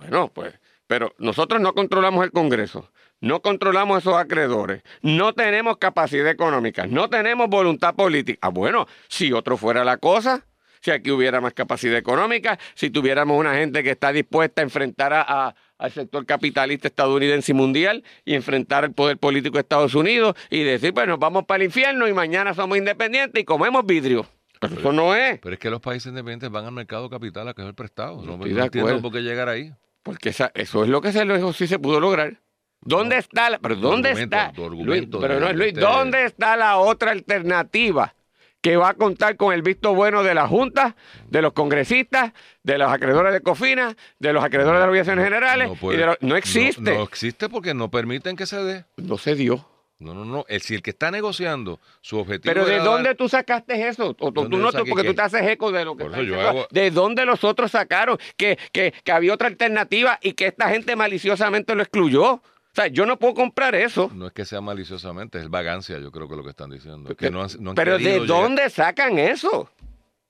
Bueno, 0.00 0.28
pues, 0.32 0.54
pero 0.86 1.14
nosotros 1.18 1.60
no 1.60 1.74
controlamos 1.74 2.24
el 2.24 2.32
Congreso, 2.32 2.90
no 3.20 3.40
controlamos 3.42 3.98
esos 3.98 4.14
acreedores, 4.16 4.82
no 5.02 5.32
tenemos 5.32 5.78
capacidad 5.78 6.28
económica, 6.28 6.86
no 6.86 7.08
tenemos 7.10 7.48
voluntad 7.48 7.94
política. 7.94 8.38
Ah, 8.42 8.48
bueno, 8.50 8.86
si 9.08 9.32
otro 9.32 9.56
fuera 9.56 9.84
la 9.84 9.96
cosa, 9.96 10.44
si 10.80 10.90
aquí 10.92 11.10
hubiera 11.10 11.40
más 11.40 11.54
capacidad 11.54 11.96
económica, 11.96 12.58
si 12.74 12.90
tuviéramos 12.90 13.38
una 13.38 13.54
gente 13.54 13.82
que 13.82 13.90
está 13.90 14.12
dispuesta 14.12 14.62
a 14.62 14.64
enfrentar 14.64 15.12
a- 15.12 15.22
a- 15.48 15.54
al 15.78 15.90
sector 15.92 16.24
capitalista 16.26 16.88
estadounidense 16.88 17.52
y 17.52 17.54
mundial 17.54 18.04
y 18.24 18.34
enfrentar 18.34 18.84
al 18.84 18.92
poder 18.92 19.16
político 19.18 19.54
de 19.54 19.60
Estados 19.62 19.94
Unidos 19.94 20.34
y 20.50 20.62
decir, 20.62 20.92
pues 20.94 21.06
nos 21.08 21.18
vamos 21.18 21.44
para 21.46 21.56
el 21.62 21.64
infierno 21.66 22.06
y 22.08 22.12
mañana 22.12 22.54
somos 22.54 22.78
independientes 22.78 23.40
y 23.42 23.44
comemos 23.44 23.84
vidrio. 23.86 24.26
Pero 24.60 24.74
eso 24.76 24.92
no 24.92 25.14
es, 25.14 25.38
Pero 25.38 25.54
es 25.54 25.60
que 25.60 25.70
los 25.70 25.80
países 25.80 26.06
independientes 26.10 26.50
van 26.50 26.64
al 26.64 26.72
mercado 26.72 27.08
capital 27.08 27.46
a 27.48 27.54
coger 27.54 27.74
prestado. 27.74 28.22
No, 28.24 28.36
no 28.36 28.44
de 28.44 28.50
entiendo 28.60 29.00
por 29.02 29.12
qué 29.12 29.20
llegar 29.22 29.48
ahí. 29.48 29.72
porque 30.02 30.30
esa- 30.30 30.50
eso 30.54 30.82
es 30.82 30.90
lo 30.90 31.00
que 31.00 31.12
se 31.12 31.24
lo 31.24 31.52
sí 31.52 31.66
se 31.68 31.78
pudo 31.78 32.00
lograr. 32.00 32.40
¿Dónde 32.80 33.18
está 33.18 33.50
la, 33.50 33.58
pero 33.58 33.76
dónde 33.76 34.12
está? 34.12 34.52
Luis, 34.56 35.08
pero 35.20 35.40
no, 35.40 35.52
Luis, 35.52 35.68
este- 35.68 35.80
¿dónde 35.80 36.24
está 36.24 36.56
la 36.56 36.78
otra 36.78 37.10
alternativa 37.10 38.14
que 38.60 38.76
va 38.76 38.90
a 38.90 38.94
contar 38.94 39.36
con 39.36 39.52
el 39.52 39.62
visto 39.62 39.94
bueno 39.94 40.22
de 40.22 40.34
la 40.34 40.48
Junta, 40.48 40.96
de 41.28 41.42
los 41.42 41.52
congresistas, 41.52 42.32
de 42.62 42.78
los 42.78 42.90
acreedores 42.90 43.32
de 43.32 43.40
COFINA, 43.40 43.94
de 44.18 44.32
los 44.32 44.42
acreedores 44.42 44.76
de 44.76 44.80
las 44.80 44.88
obligaciones 44.88 45.24
generales? 45.24 45.70
No, 45.80 45.92
y 45.92 45.96
de 45.96 46.38
existe. 46.38 46.94
No, 46.96 47.02
existe 47.02 47.48
porque 47.48 47.74
no 47.74 47.90
permiten 47.90 48.36
que 48.36 48.46
se 48.46 48.56
dé. 48.62 48.84
no 48.96 49.18
se 49.18 49.34
dio. 49.34 49.68
No, 50.00 50.14
no, 50.14 50.24
no. 50.24 50.44
El, 50.48 50.60
si 50.62 50.76
el 50.76 50.82
que 50.82 50.90
está 50.90 51.10
negociando 51.10 51.80
su 52.00 52.18
objetivo. 52.18 52.52
Pero 52.54 52.64
¿de 52.66 52.78
dónde 52.78 53.08
dar- 53.08 53.16
tú 53.16 53.28
sacaste 53.28 53.88
eso? 53.88 54.10
O 54.10 54.14
tú, 54.14 54.30
¿Dónde 54.30 54.56
tú 54.56 54.62
no, 54.62 54.70
saqué 54.70 54.88
porque 54.90 55.02
qué? 55.02 55.08
tú 55.08 55.14
te 55.16 55.22
haces 55.22 55.42
eco 55.48 55.72
de 55.72 55.84
lo 55.84 55.96
que 55.96 56.04
Por 56.04 56.12
está 56.12 56.22
eso 56.22 56.30
yo 56.34 56.40
hago- 56.48 56.68
¿De 56.70 56.90
dónde 56.92 57.24
los 57.26 57.42
otros 57.42 57.72
sacaron 57.72 58.16
que, 58.36 58.56
que, 58.70 58.92
que 59.02 59.10
había 59.12 59.34
otra 59.34 59.48
alternativa 59.48 60.18
y 60.22 60.34
que 60.34 60.46
esta 60.46 60.68
gente 60.68 60.94
maliciosamente 60.94 61.74
lo 61.74 61.82
excluyó? 61.82 62.40
O 62.78 62.80
sea, 62.82 62.86
yo 62.92 63.06
no 63.06 63.18
puedo 63.18 63.34
comprar 63.34 63.74
eso. 63.74 64.08
No 64.14 64.28
es 64.28 64.32
que 64.32 64.44
sea 64.44 64.60
maliciosamente, 64.60 65.40
es 65.40 65.50
vagancia, 65.50 65.98
yo 65.98 66.12
creo 66.12 66.28
que 66.28 66.36
lo 66.36 66.44
que 66.44 66.50
están 66.50 66.70
diciendo. 66.70 67.12
Que 67.16 67.28
no 67.28 67.42
han- 67.42 67.50
no 67.58 67.70
han 67.70 67.74
Pero 67.74 67.98
¿de 67.98 68.04
llegar- 68.04 68.26
dónde 68.28 68.70
sacan 68.70 69.18
eso? 69.18 69.68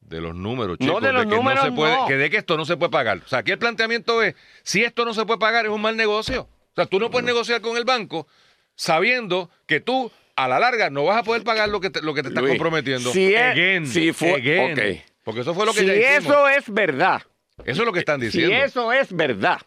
De 0.00 0.18
los 0.22 0.34
números, 0.34 0.78
No, 0.80 0.86
chicos. 0.86 1.02
de 1.02 1.12
los 1.12 1.26
que 1.26 1.36
números, 1.36 1.62
no 1.64 1.70
se 1.70 1.76
puede, 1.76 1.94
no. 1.94 2.06
Que 2.06 2.16
de 2.16 2.30
que 2.30 2.38
esto 2.38 2.56
no 2.56 2.64
se 2.64 2.78
puede 2.78 2.88
pagar. 2.90 3.18
O 3.18 3.28
sea, 3.28 3.40
aquí 3.40 3.50
el 3.50 3.58
planteamiento 3.58 4.22
es, 4.22 4.34
si 4.62 4.82
esto 4.82 5.04
no 5.04 5.12
se 5.12 5.26
puede 5.26 5.38
pagar, 5.38 5.66
es 5.66 5.70
un 5.70 5.82
mal 5.82 5.94
negocio. 5.98 6.42
O 6.44 6.72
sea, 6.74 6.86
tú 6.86 6.98
no 6.98 7.10
puedes 7.10 7.26
negociar 7.26 7.60
con 7.60 7.76
el 7.76 7.84
banco 7.84 8.26
sabiendo 8.74 9.50
que 9.66 9.80
tú, 9.80 10.10
a 10.36 10.48
la 10.48 10.58
larga, 10.58 10.88
no 10.88 11.04
vas 11.04 11.18
a 11.18 11.22
poder 11.24 11.42
pagar 11.44 11.68
lo 11.68 11.80
que 11.80 11.90
te, 11.90 12.00
lo 12.00 12.14
que 12.14 12.22
te 12.22 12.28
estás 12.28 12.42
Luis, 12.42 12.52
comprometiendo. 12.54 13.12
si 13.12 13.34
es- 13.34 13.42
Again, 13.42 13.86
si 13.86 14.12
fue- 14.14 14.34
again. 14.36 15.02
Porque 15.24 15.40
eso 15.42 15.52
fue 15.54 15.66
lo 15.66 15.74
que 15.74 15.80
si 15.80 15.86
ya 15.86 16.16
eso 16.16 16.48
es 16.48 16.70
verdad, 16.72 17.20
Eso 17.64 17.82
es 17.82 17.86
lo 17.86 17.92
que 17.92 17.98
están 17.98 18.20
si 18.20 18.26
diciendo. 18.26 18.54
eso 18.56 18.92
es 18.92 19.12
verdad, 19.14 19.58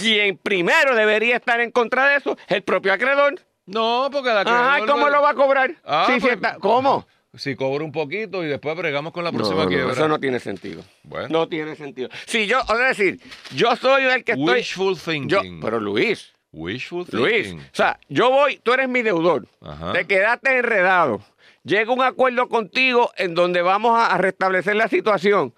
quien 0.00 0.36
primero 0.38 0.94
debería 0.94 1.36
estar 1.36 1.60
en 1.60 1.70
contra 1.70 2.08
de 2.08 2.16
eso 2.16 2.36
es 2.48 2.56
el 2.56 2.62
propio 2.62 2.92
acreedor. 2.92 3.34
No, 3.66 4.08
porque 4.10 4.30
la 4.30 4.40
Ajá, 4.40 4.50
¿y 4.50 4.82
acreedor 4.82 4.88
¿cómo 4.88 5.04
va- 5.04 5.10
lo 5.10 5.22
va 5.22 5.30
a 5.30 5.34
cobrar? 5.34 5.74
Ah, 5.84 6.04
Sí, 6.06 6.14
sí 6.14 6.20
pues- 6.20 6.32
está- 6.34 6.56
¿Cómo? 6.58 7.06
Si 7.34 7.54
cobra 7.54 7.84
un 7.84 7.92
poquito 7.92 8.42
y 8.42 8.48
después 8.48 8.76
bregamos 8.76 9.12
con 9.12 9.22
la 9.22 9.30
próxima 9.30 9.62
no, 9.62 9.68
quiebra. 9.68 9.92
eso 9.92 10.08
no 10.08 10.18
tiene 10.18 10.40
sentido. 10.40 10.82
Bueno. 11.04 11.28
No 11.28 11.48
tiene 11.48 11.76
sentido. 11.76 12.08
Si 12.26 12.48
yo, 12.48 12.58
es 12.68 12.96
decir, 12.96 13.20
yo 13.54 13.76
soy 13.76 14.02
el 14.02 14.24
que 14.24 14.32
estoy. 14.32 14.54
Wishful 14.58 14.96
Yo, 14.96 15.40
thinking. 15.40 15.60
pero 15.60 15.78
Luis, 15.78 16.32
Wishful 16.52 17.06
Luis, 17.12 17.44
thinking. 17.48 17.60
o 17.60 17.70
sea, 17.76 18.00
yo 18.08 18.30
voy, 18.30 18.58
tú 18.58 18.72
eres 18.72 18.88
mi 18.88 19.02
deudor, 19.02 19.46
Ajá. 19.60 19.92
te 19.92 20.06
quedaste 20.08 20.58
enredado, 20.58 21.20
llega 21.62 21.92
un 21.92 22.02
acuerdo 22.02 22.48
contigo 22.48 23.12
en 23.16 23.36
donde 23.36 23.62
vamos 23.62 23.96
a 23.96 24.18
restablecer 24.18 24.74
la 24.74 24.88
situación 24.88 25.54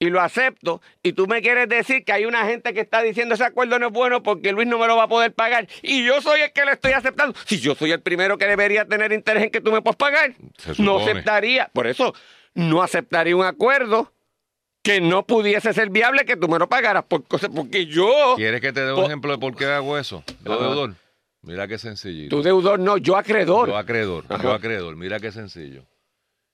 y 0.00 0.08
lo 0.08 0.20
acepto 0.20 0.80
y 1.02 1.12
tú 1.12 1.26
me 1.26 1.42
quieres 1.42 1.68
decir 1.68 2.04
que 2.04 2.12
hay 2.12 2.24
una 2.24 2.46
gente 2.46 2.72
que 2.72 2.80
está 2.80 3.02
diciendo 3.02 3.34
ese 3.34 3.44
acuerdo 3.44 3.78
no 3.78 3.88
es 3.88 3.92
bueno 3.92 4.22
porque 4.22 4.50
Luis 4.50 4.66
no 4.66 4.78
me 4.78 4.86
lo 4.86 4.96
va 4.96 5.04
a 5.04 5.08
poder 5.08 5.32
pagar 5.34 5.68
y 5.82 6.04
yo 6.04 6.22
soy 6.22 6.40
el 6.40 6.52
que 6.52 6.64
lo 6.64 6.72
estoy 6.72 6.92
aceptando. 6.92 7.38
Si 7.44 7.60
yo 7.60 7.74
soy 7.74 7.92
el 7.92 8.00
primero 8.00 8.38
que 8.38 8.46
debería 8.46 8.86
tener 8.86 9.12
interés 9.12 9.44
en 9.44 9.50
que 9.50 9.60
tú 9.60 9.70
me 9.70 9.82
puedas 9.82 9.96
pagar, 9.96 10.34
Se 10.56 10.82
no 10.82 10.98
aceptaría, 10.98 11.68
por 11.72 11.86
eso 11.86 12.14
no 12.54 12.82
aceptaría 12.82 13.36
un 13.36 13.44
acuerdo 13.44 14.10
que 14.82 15.02
no 15.02 15.26
pudiese 15.26 15.74
ser 15.74 15.90
viable 15.90 16.24
que 16.24 16.36
tú 16.36 16.48
me 16.48 16.58
lo 16.58 16.66
pagaras 16.66 17.04
por 17.04 17.22
cosas 17.24 17.50
porque 17.54 17.84
yo 17.84 18.34
¿Quieres 18.36 18.62
que 18.62 18.72
te 18.72 18.80
dé 18.80 18.94
un 18.94 19.04
ejemplo 19.04 19.30
de 19.30 19.38
por 19.38 19.54
qué 19.54 19.66
hago 19.66 19.98
eso? 19.98 20.24
Yo 20.42 20.58
deudor. 20.58 20.94
Mira 21.42 21.68
qué 21.68 21.76
sencillito. 21.76 22.36
tu 22.36 22.42
deudor 22.42 22.80
no, 22.80 22.96
yo 22.96 23.16
acreedor. 23.18 23.68
Yo 23.68 23.76
acreedor. 23.76 24.24
Ajá. 24.30 24.42
Yo 24.42 24.52
acreedor. 24.52 24.96
Mira 24.96 25.20
qué 25.20 25.30
sencillo. 25.30 25.84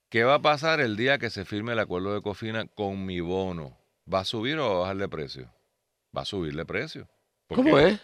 ¿Qué 0.09 0.23
va 0.23 0.35
a 0.35 0.43
pasar 0.43 0.81
el 0.81 0.97
día 0.97 1.19
que 1.19 1.31
se 1.31 1.45
firme 1.45 1.73
el 1.73 1.81
acuerdo 1.81 2.15
de 2.15 2.23
Cofina 2.23 2.67
con 2.67 3.05
mi 3.05 3.21
bono? 3.21 3.77
¿Va 4.13 4.21
a 4.21 4.25
subir 4.25 4.57
o 4.59 4.69
va 4.69 4.77
a 4.77 4.79
bajar 4.81 4.97
de 4.99 5.09
precio? 5.09 5.53
Va 6.17 6.23
a 6.23 6.25
subir 6.25 6.55
de 6.55 6.65
precio. 6.65 7.09
¿Cómo 7.49 7.77
es? 7.79 8.01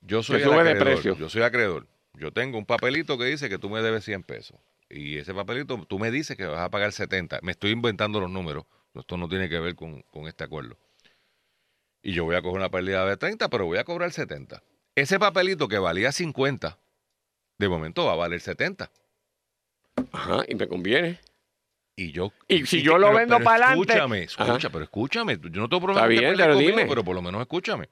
Yo 0.00 0.22
soy 0.22 0.36
el 0.36 0.44
sube 0.44 0.62
de 0.62 0.70
acreedor. 0.70 0.94
precio. 0.94 1.16
Yo 1.16 1.28
soy 1.28 1.42
acreedor. 1.42 1.88
Yo 2.14 2.32
tengo 2.32 2.58
un 2.58 2.64
papelito 2.64 3.18
que 3.18 3.24
dice 3.24 3.48
que 3.48 3.58
tú 3.58 3.68
me 3.70 3.82
debes 3.82 4.04
100 4.04 4.22
pesos. 4.22 4.56
Y 4.88 5.18
ese 5.18 5.34
papelito, 5.34 5.84
tú 5.86 5.98
me 5.98 6.12
dices 6.12 6.36
que 6.36 6.46
vas 6.46 6.60
a 6.60 6.70
pagar 6.70 6.92
70. 6.92 7.40
Me 7.42 7.52
estoy 7.52 7.72
inventando 7.72 8.20
los 8.20 8.30
números. 8.30 8.64
Esto 8.94 9.16
no 9.16 9.28
tiene 9.28 9.48
que 9.48 9.58
ver 9.58 9.74
con, 9.74 10.02
con 10.02 10.28
este 10.28 10.44
acuerdo. 10.44 10.78
Y 12.02 12.12
yo 12.12 12.24
voy 12.24 12.36
a 12.36 12.42
coger 12.42 12.58
una 12.58 12.70
pérdida 12.70 13.04
de 13.04 13.16
30, 13.16 13.48
pero 13.48 13.66
voy 13.66 13.78
a 13.78 13.84
cobrar 13.84 14.12
70. 14.12 14.62
Ese 14.94 15.18
papelito 15.18 15.66
que 15.66 15.78
valía 15.78 16.12
50, 16.12 16.78
de 17.58 17.68
momento 17.68 18.04
va 18.04 18.12
a 18.12 18.16
valer 18.16 18.40
70. 18.40 18.92
Ajá, 20.12 20.44
y 20.48 20.54
me 20.54 20.66
conviene. 20.68 21.18
Y 21.96 22.10
yo. 22.12 22.32
Y 22.48 22.66
si 22.66 22.82
yo 22.82 22.98
lo 22.98 23.12
vendo 23.14 23.38
pa'lante- 23.38 23.80
Escúchame, 23.92 24.26
Ajá. 24.36 24.44
escucha, 24.46 24.70
pero 24.70 24.84
escúchame. 24.84 25.38
Yo 25.40 25.60
no 25.60 25.68
tengo 25.68 25.80
problema 25.82 26.00
Está 26.00 26.04
en 26.06 26.08
que 26.08 26.20
bien, 26.20 26.32
pelees 26.32 26.46
pero 26.48 26.58
dime. 26.58 26.86
pero 26.88 27.04
por 27.04 27.14
lo 27.14 27.22
menos 27.22 27.40
escúchame. 27.40 27.88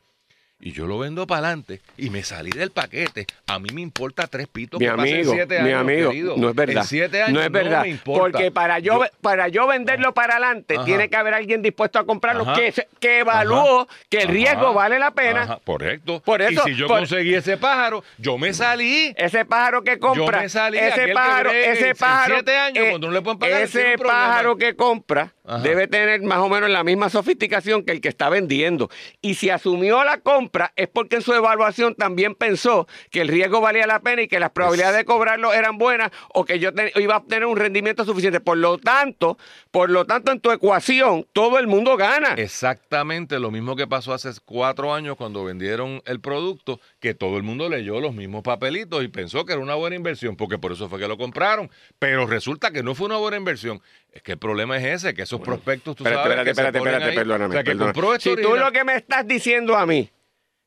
Y 0.64 0.70
yo 0.72 0.87
lo 0.87 0.96
vendo 0.98 1.27
para 1.27 1.48
adelante 1.48 1.81
y 1.98 2.09
me 2.09 2.22
salí 2.22 2.51
del 2.53 2.70
paquete, 2.70 3.27
a 3.48 3.59
mí 3.59 3.68
me 3.75 3.81
importa 3.81 4.29
tres 4.29 4.46
pitos 4.46 4.79
Mi 4.79 4.87
que 4.87 4.92
pasen 4.92 5.14
amigo, 5.14 5.33
siete 5.35 5.61
mi 5.61 5.68
años, 5.70 5.81
amigo, 5.81 6.11
querido. 6.11 6.35
no 6.37 6.48
es 6.51 6.55
verdad. 6.55 6.83
En 6.83 6.88
siete 6.88 7.20
años 7.22 7.35
no 7.35 7.42
es 7.42 7.51
verdad. 7.51 7.83
me 7.83 7.88
importa. 7.88 8.20
porque 8.38 8.51
para 8.53 8.79
yo, 8.79 9.01
Yo- 9.05 9.11
para 9.20 9.48
yo 9.48 9.66
venderlo 9.66 10.14
para 10.14 10.35
adelante, 10.37 10.77
Ajá. 10.77 10.85
tiene 10.85 11.09
que 11.11 11.16
haber 11.16 11.35
alguien 11.35 11.62
dispuesto 11.62 11.98
a 11.98 12.07
comprarlo 12.07 12.44
Ajá. 12.44 12.55
que, 12.55 12.72
que 13.01 13.18
evaluó 13.18 13.88
que 14.09 14.18
el 14.18 14.29
riesgo 14.29 14.72
vale 14.72 15.01
la 15.01 15.11
pena. 15.11 15.42
Ajá, 15.42 15.59
correcto. 15.64 16.20
Por 16.25 16.40
eso- 16.42 16.62
y 16.68 16.72
si 16.72 16.77
yo 16.79 16.87
por- 16.87 16.98
conseguí 16.98 17.35
ese 17.35 17.57
pájaro, 17.57 18.05
yo 18.18 18.38
me 18.38 18.55
salí. 18.55 19.12
Ese 19.16 19.44
pájaro 19.44 19.83
que 19.83 19.98
compra, 19.98 20.37
Yo 20.38 20.42
me 20.42 20.48
salí, 20.48 20.79
ese 20.79 21.07
que 21.07 21.12
pájaro, 21.12 21.51
en 21.51 21.72
ese 21.72 21.94
pájaro, 21.96 22.35
siete 22.37 22.57
años, 22.57 22.85
eh, 22.87 22.90
cuando 22.90 23.09
no 23.09 23.12
le 23.14 23.20
pueden 23.22 23.38
pagar, 23.40 23.62
ese 23.62 23.98
pájaro 23.98 24.57
que 24.57 24.77
compra 24.77 25.33
Ajá. 25.44 25.59
debe 25.59 25.88
tener 25.88 26.22
más 26.22 26.38
o 26.38 26.48
menos 26.48 26.70
la 26.70 26.85
misma 26.85 27.11
sofisticación 27.11 27.83
que 27.85 27.90
el 27.92 28.00
que 28.00 28.09
está 28.09 28.28
vendiendo. 28.28 28.90
Y 29.20 29.35
si 29.35 29.50
asumió 29.50 30.05
la 30.05 30.18
compra 30.20 30.72
es 30.76 30.88
porque 30.88 31.16
en 31.16 31.22
su 31.22 31.35
evaluación 31.35 31.94
también 31.96 32.35
pensó 32.37 32.87
que 33.11 33.20
el 33.22 33.28
riesgo 33.28 33.61
valía 33.61 33.87
la 33.87 34.00
pena 34.00 34.22
y 34.22 34.28
que 34.28 34.38
las 34.38 34.50
probabilidades 34.50 34.96
de 34.96 35.05
cobrarlo 35.05 35.52
eran 35.52 35.78
buenas 35.78 36.11
o 36.33 36.44
que 36.44 36.59
yo 36.61 36.72
te- 36.72 36.92
iba 36.96 37.14
a 37.14 37.18
obtener 37.18 37.46
un 37.46 37.57
rendimiento 37.57 38.05
suficiente. 38.05 38.38
Por 38.40 38.59
lo 38.59 38.78
tanto, 38.78 39.37
por 39.70 39.90
lo 39.90 40.05
tanto 40.05 40.31
en 40.31 40.40
tu 40.40 40.50
ecuación 40.52 41.26
todo 41.33 41.59
el 41.59 41.66
mundo 41.66 41.96
gana. 41.96 42.35
Exactamente 42.37 43.40
lo 43.40 43.50
mismo 43.50 43.74
que 43.74 43.87
pasó 43.88 44.12
hace 44.14 44.31
cuatro 44.44 44.94
años 44.94 45.16
cuando 45.16 45.42
vendieron 45.44 46.00
el 46.07 46.20
producto, 46.20 46.78
que 47.02 47.14
todo 47.14 47.36
el 47.36 47.42
mundo 47.42 47.68
leyó 47.68 48.00
los 48.00 48.14
mismos 48.14 48.44
papelitos 48.44 49.02
y 49.02 49.08
pensó 49.08 49.44
que 49.44 49.54
era 49.54 49.60
una 49.60 49.74
buena 49.74 49.96
inversión, 49.96 50.36
porque 50.36 50.56
por 50.56 50.70
eso 50.70 50.88
fue 50.88 51.00
que 51.00 51.08
lo 51.08 51.18
compraron. 51.18 51.68
Pero 51.98 52.28
resulta 52.28 52.70
que 52.70 52.84
no 52.84 52.94
fue 52.94 53.06
una 53.06 53.16
buena 53.16 53.36
inversión. 53.36 53.82
Es 54.12 54.22
que 54.22 54.32
el 54.32 54.38
problema 54.38 54.76
es 54.76 54.84
ese, 54.84 55.12
que 55.12 55.22
esos 55.22 55.40
prospectos, 55.40 55.96
tú 55.96 56.04
Espérate, 56.04 56.30
sabes, 56.30 56.46
espérate, 56.46 56.72
que 56.72 56.78
espérate, 56.78 57.08
espérate, 57.08 57.14
perdóname. 57.16 57.46
O 57.46 57.52
sea, 57.52 57.64
que 57.64 57.70
perdóname. 57.72 58.20
Si 58.20 58.36
tú 58.36 58.56
lo 58.56 58.70
que 58.70 58.84
me 58.84 58.94
estás 58.94 59.26
diciendo 59.26 59.76
a 59.76 59.84
mí 59.84 60.08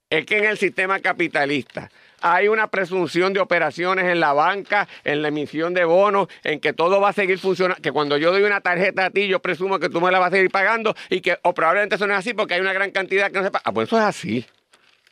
es 0.10 0.26
que 0.26 0.38
en 0.40 0.44
el 0.44 0.58
sistema 0.58 1.00
capitalista 1.00 1.90
hay 2.20 2.50
una 2.50 2.68
presunción 2.68 3.32
de 3.32 3.40
operaciones 3.40 4.04
en 4.04 4.20
la 4.20 4.34
banca, 4.34 4.90
en 5.06 5.22
la 5.22 5.30
emisión 5.30 5.74
de 5.74 5.86
bonos, 5.86 6.28
en 6.44 6.60
que 6.60 6.74
todo 6.74 7.00
va 7.00 7.10
a 7.10 7.14
seguir 7.14 7.40
funcionando, 7.40 7.82
que 7.82 7.94
cuando 7.94 8.18
yo 8.18 8.34
doy 8.34 8.44
una 8.44 8.60
tarjeta 8.60 9.06
a 9.06 9.10
ti, 9.10 9.30
yo 9.30 9.42
presumo 9.42 9.80
que 9.80 9.88
tú 9.88 10.02
me 10.02 10.12
la 10.12 10.20
vas 10.20 10.34
a 10.34 10.36
seguir 10.36 10.52
pagando 10.52 10.96
y 11.10 11.22
que, 11.22 11.38
o 11.44 11.54
probablemente 11.54 11.96
eso 11.96 12.08
no 12.08 12.14
es 12.14 12.20
así 12.20 12.34
porque 12.34 12.56
hay 12.56 12.62
una 12.62 12.74
gran 12.74 12.92
cantidad 12.92 13.32
que 13.32 13.38
no 13.38 13.44
se 13.46 13.52
paga. 13.52 13.64
Ah, 13.66 13.72
pues 13.72 13.88
eso 13.88 13.98
es 13.98 14.04
así. 14.04 14.46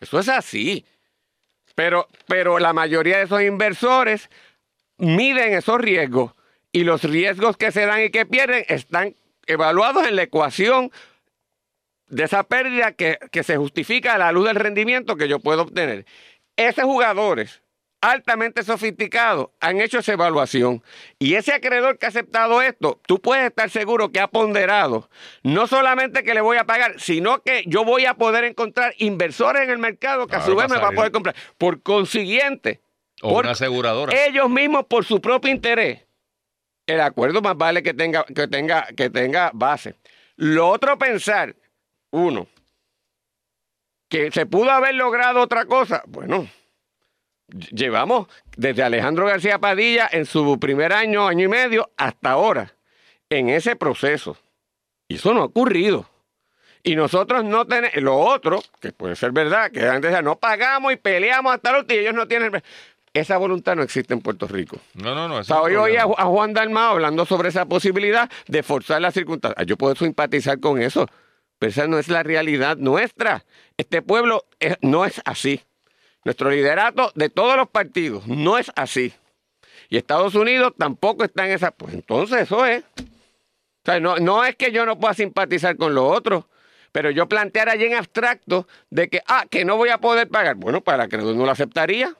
Eso 0.01 0.19
es 0.19 0.27
así. 0.27 0.85
Pero, 1.75 2.07
pero 2.27 2.59
la 2.59 2.73
mayoría 2.73 3.17
de 3.17 3.23
esos 3.23 3.41
inversores 3.41 4.29
miden 4.97 5.53
esos 5.53 5.79
riesgos 5.79 6.33
y 6.71 6.83
los 6.83 7.03
riesgos 7.03 7.57
que 7.57 7.71
se 7.71 7.85
dan 7.85 8.03
y 8.03 8.09
que 8.09 8.25
pierden 8.25 8.65
están 8.67 9.15
evaluados 9.47 10.07
en 10.07 10.15
la 10.15 10.23
ecuación 10.23 10.91
de 12.07 12.23
esa 12.23 12.43
pérdida 12.43 12.91
que, 12.91 13.17
que 13.31 13.43
se 13.43 13.57
justifica 13.57 14.13
a 14.13 14.17
la 14.17 14.31
luz 14.31 14.45
del 14.45 14.55
rendimiento 14.55 15.15
que 15.15 15.27
yo 15.27 15.39
puedo 15.39 15.63
obtener. 15.63 16.05
Esos 16.55 16.83
jugadores 16.83 17.62
altamente 18.03 18.63
sofisticados 18.63 19.47
han 19.61 19.79
hecho 19.79 19.99
esa 19.99 20.11
evaluación 20.13 20.83
y 21.19 21.35
ese 21.35 21.53
acreedor 21.53 21.97
que 21.97 22.05
ha 22.05 22.09
aceptado 22.09 22.61
esto, 22.61 22.99
tú 23.07 23.21
puedes 23.21 23.45
estar 23.45 23.69
seguro 23.69 24.11
que 24.11 24.19
ha 24.19 24.27
ponderado 24.27 25.09
no 25.41 25.67
solamente 25.67 26.21
que 26.23 26.33
le 26.33 26.41
voy 26.41 26.57
a 26.57 26.65
pagar, 26.65 26.99
sino 26.99 27.41
que 27.41 27.63
yo 27.65 27.85
voy 27.85 28.05
a 28.05 28.15
poder 28.15 28.43
encontrar 28.43 28.93
inversores 28.97 29.63
en 29.63 29.69
el 29.69 29.77
mercado 29.79 30.27
que 30.27 30.35
a 30.35 30.41
su 30.41 30.53
vez 30.55 30.69
me 30.69 30.77
va 30.77 30.89
a 30.89 30.91
poder 30.91 31.11
comprar. 31.13 31.33
Por 31.57 31.81
consiguiente, 31.81 32.81
O 33.21 33.29
por- 33.29 33.45
una 33.45 33.53
aseguradora. 33.53 34.13
ellos 34.27 34.49
mismos 34.49 34.85
por 34.85 35.05
su 35.05 35.21
propio 35.21 35.49
interés. 35.49 36.01
El 36.85 36.99
acuerdo 36.99 37.41
más 37.41 37.55
vale 37.55 37.81
que 37.83 37.93
tenga, 37.93 38.25
que 38.25 38.49
tenga, 38.49 38.85
que 38.97 39.09
tenga 39.09 39.49
base. 39.53 39.95
Lo 40.35 40.67
otro 40.67 40.97
pensar, 40.97 41.55
uno, 42.11 42.47
que 44.09 44.29
se 44.31 44.45
pudo 44.45 44.71
haber 44.71 44.95
logrado 44.95 45.39
otra 45.41 45.65
cosa. 45.65 46.03
Bueno, 46.07 46.47
llevamos 47.71 48.27
desde 48.57 48.83
Alejandro 48.83 49.25
García 49.25 49.59
Padilla 49.59 50.09
en 50.11 50.25
su 50.25 50.59
primer 50.59 50.93
año, 50.93 51.27
año 51.27 51.45
y 51.45 51.47
medio, 51.47 51.91
hasta 51.97 52.31
ahora, 52.31 52.73
en 53.29 53.49
ese 53.49 53.75
proceso. 53.75 54.37
Y 55.07 55.15
eso 55.15 55.33
no 55.33 55.41
ha 55.41 55.45
ocurrido. 55.45 56.09
Y 56.83 56.95
nosotros 56.95 57.45
no 57.45 57.65
tenemos, 57.65 57.95
lo 57.97 58.17
otro, 58.17 58.61
que 58.81 58.91
puede 58.91 59.15
ser 59.15 59.31
verdad, 59.31 59.71
que 59.71 59.87
antes 59.87 60.21
no 60.23 60.37
pagamos 60.37 60.91
y 60.91 60.97
peleamos 60.97 61.53
hasta 61.55 61.69
el 61.71 61.77
último 61.77 61.97
y 61.99 62.03
ellos 62.03 62.15
no 62.15 62.27
tienen... 62.27 62.61
Esa 63.15 63.37
voluntad 63.37 63.75
no 63.75 63.83
existe 63.83 64.11
en 64.15 64.21
Puerto 64.21 64.47
Rico. 64.47 64.77
No, 64.95 65.13
no, 65.13 65.27
no. 65.27 65.35
O 65.37 65.43
sea, 65.43 65.61
hoy 65.61 65.75
oí 65.75 65.97
a, 65.97 66.01
a 66.03 66.25
Juan 66.25 66.51
Dalmao 66.55 66.93
hablando 66.93 67.27
sobre 67.27 67.49
esa 67.49 67.67
posibilidad 67.67 68.27
de 68.47 68.63
forzar 68.63 69.01
las 69.01 69.13
circunstancias. 69.13 69.67
Yo 69.67 69.77
puedo 69.77 69.93
simpatizar 69.95 70.59
con 70.59 70.81
eso, 70.81 71.05
pero 71.59 71.69
esa 71.69 71.85
no 71.85 71.99
es 71.99 72.07
la 72.07 72.23
realidad 72.23 72.75
nuestra. 72.77 73.45
Este 73.77 74.01
pueblo 74.01 74.45
es- 74.59 74.77
no 74.81 75.05
es 75.05 75.21
así. 75.25 75.61
Nuestro 76.25 76.49
liderato 76.49 77.11
de 77.15 77.29
todos 77.29 77.57
los 77.57 77.69
partidos 77.69 78.27
no 78.27 78.57
es 78.57 78.71
así. 78.75 79.13
Y 79.89 79.97
Estados 79.97 80.35
Unidos 80.35 80.73
tampoco 80.77 81.23
está 81.23 81.45
en 81.45 81.51
esa. 81.51 81.71
Pues 81.71 81.93
entonces 81.93 82.41
eso 82.41 82.65
es. 82.65 82.83
No, 84.01 84.17
no 84.17 84.45
es 84.45 84.55
que 84.55 84.71
yo 84.71 84.85
no 84.85 84.97
pueda 84.97 85.13
simpatizar 85.13 85.75
con 85.75 85.93
lo 85.93 86.07
otro, 86.07 86.47
pero 86.93 87.11
yo 87.11 87.27
plantear 87.27 87.67
allí 87.67 87.85
en 87.85 87.95
abstracto 87.95 88.65
de 88.89 89.09
que, 89.09 89.21
ah, 89.27 89.45
que 89.49 89.65
no 89.65 89.75
voy 89.75 89.89
a 89.89 89.97
poder 89.97 90.29
pagar. 90.29 90.55
Bueno, 90.55 90.81
para 90.81 91.07
que 91.07 91.17
no 91.17 91.33
lo 91.33 91.51
aceptaría. 91.51 92.15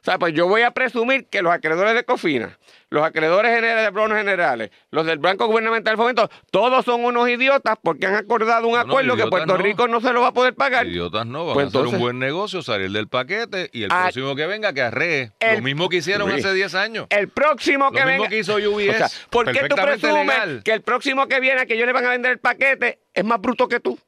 O 0.00 0.02
sea, 0.02 0.18
pues 0.18 0.32
yo 0.32 0.48
voy 0.48 0.62
a 0.62 0.70
presumir 0.70 1.26
que 1.26 1.42
los 1.42 1.52
acreedores 1.52 1.94
de 1.94 2.04
Cofina, 2.04 2.58
los 2.88 3.04
acreedores 3.04 3.54
generales 3.54 3.84
de 3.84 3.90
bonos 3.90 4.16
generales, 4.16 4.70
los 4.90 5.04
del 5.04 5.18
Banco 5.18 5.46
Gubernamental 5.46 5.92
de 5.92 5.96
Fomento, 5.98 6.30
todos 6.50 6.86
son 6.86 7.04
unos 7.04 7.28
idiotas 7.28 7.76
porque 7.82 8.06
han 8.06 8.14
acordado 8.14 8.66
un 8.66 8.72
No, 8.78 8.84
no, 8.84 8.90
acuerdo 8.92 9.16
que 9.16 9.26
Puerto 9.26 9.58
no. 9.58 9.62
Rico 9.62 9.88
no 9.88 10.00
se 10.00 10.14
lo 10.14 10.22
va 10.22 10.28
a 10.28 10.32
poder 10.32 10.54
pagar. 10.54 10.86
Idiotas 10.86 11.26
no, 11.26 11.44
van 11.44 11.52
Pues 11.52 11.64
a 11.64 11.68
hacer 11.68 11.78
entonces- 11.80 11.94
un 11.98 12.00
buen 12.00 12.18
negocio, 12.18 12.62
salir 12.62 12.90
del 12.92 13.08
paquete 13.08 13.68
y 13.74 13.82
el 13.82 13.90
Ah, 13.92 14.04
próximo 14.04 14.34
que 14.34 14.46
venga 14.46 14.72
que 14.72 14.80
arree. 14.80 15.32
el- 15.38 15.56
Lo 15.56 15.62
mismo 15.62 15.90
que 15.90 15.96
hicieron 15.98 16.30
hace 16.32 16.54
10 16.54 16.74
años. 16.74 17.06
El 17.10 17.28
próximo 17.28 17.92
que 17.92 18.00
Lo 18.00 18.06
mismo 18.06 18.22
venga. 18.22 18.30
que 18.30 18.38
hizo 18.38 18.54
UBS, 18.56 18.88
O 19.04 19.08
sea, 19.08 19.08
¿por 19.28 19.52
qué 19.52 19.68
tú 19.68 19.76
presumes 19.76 20.26
legal. 20.26 20.62
que 20.64 20.72
el 20.72 20.80
próximo 20.80 21.28
que 21.28 21.40
viene, 21.40 21.66
que 21.66 21.74
ellos 21.74 21.86
le 21.86 21.92
van 21.92 22.06
a 22.06 22.10
vender 22.10 22.32
el 22.32 22.38
paquete, 22.38 23.00
es 23.12 23.24
más 23.24 23.38
bruto 23.38 23.68
que 23.68 23.80
tú? 23.80 23.98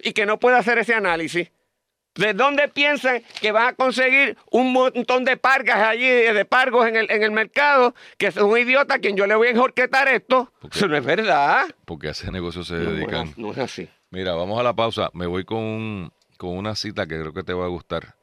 Y 0.00 0.14
que 0.14 0.24
no 0.24 0.38
puede 0.38 0.56
hacer 0.56 0.78
ese 0.78 0.94
análisis. 0.94 1.52
¿De 2.14 2.34
dónde 2.34 2.68
piensan 2.68 3.22
que 3.40 3.52
van 3.52 3.68
a 3.68 3.72
conseguir 3.74 4.36
un 4.50 4.72
montón 4.72 5.24
de 5.24 5.36
pargas 5.38 5.78
allí, 5.78 6.06
de 6.06 6.44
pargos 6.44 6.86
en 6.86 6.96
el, 6.96 7.10
en 7.10 7.22
el 7.22 7.30
mercado, 7.30 7.94
que 8.18 8.26
es 8.26 8.36
un 8.36 8.56
idiota 8.58 8.96
a 8.96 8.98
quien 8.98 9.16
yo 9.16 9.26
le 9.26 9.34
voy 9.34 9.48
a 9.48 9.50
enjorquetar 9.52 10.08
esto? 10.08 10.52
qué? 10.60 10.68
Eso 10.72 10.88
no 10.88 10.96
es 10.96 11.04
verdad. 11.04 11.64
Porque 11.86 12.08
a 12.08 12.10
ese 12.10 12.30
negocio 12.30 12.64
se 12.64 12.74
No, 12.74 12.90
dedican. 12.92 13.28
no, 13.36 13.46
no 13.46 13.52
es 13.52 13.58
así. 13.58 13.88
Mira, 14.10 14.34
vamos 14.34 14.60
a 14.60 14.62
la 14.62 14.74
pausa. 14.74 15.08
Me 15.14 15.26
voy 15.26 15.44
con, 15.44 15.58
un- 15.58 16.12
con 16.36 16.50
una 16.50 16.74
cita 16.74 17.06
que 17.06 17.18
creo 17.18 17.32
que 17.32 17.44
te 17.44 17.54
va 17.54 17.64
a 17.64 17.68
gustar. 17.68 18.14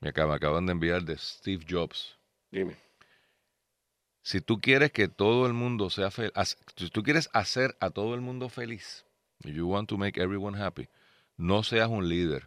Me 0.00 0.08
acaba- 0.08 0.30
me 0.30 0.36
acaban 0.36 0.66
de 0.66 0.72
enviar 0.72 1.02
de 1.04 1.16
Steve 1.16 1.64
Jobs. 1.68 2.18
Dime. 2.50 2.74
Si 4.22 4.40
tú 4.40 4.60
quieres 4.60 4.90
que 4.92 5.08
todo 5.08 5.46
el 5.46 5.52
mundo 5.52 5.88
sea 5.88 6.10
feliz, 6.10 6.32
si 6.76 6.90
tú 6.90 7.02
quieres 7.02 7.30
hacer 7.32 7.76
a 7.80 7.90
todo 7.90 8.14
el 8.14 8.20
mundo 8.20 8.48
feliz, 8.48 9.04
you 9.44 9.66
want 9.68 9.88
to 9.88 9.96
make 9.96 10.20
everyone 10.20 10.60
happy, 10.60 10.88
no 11.36 11.62
seas 11.62 11.88
un 11.88 12.08
líder, 12.08 12.46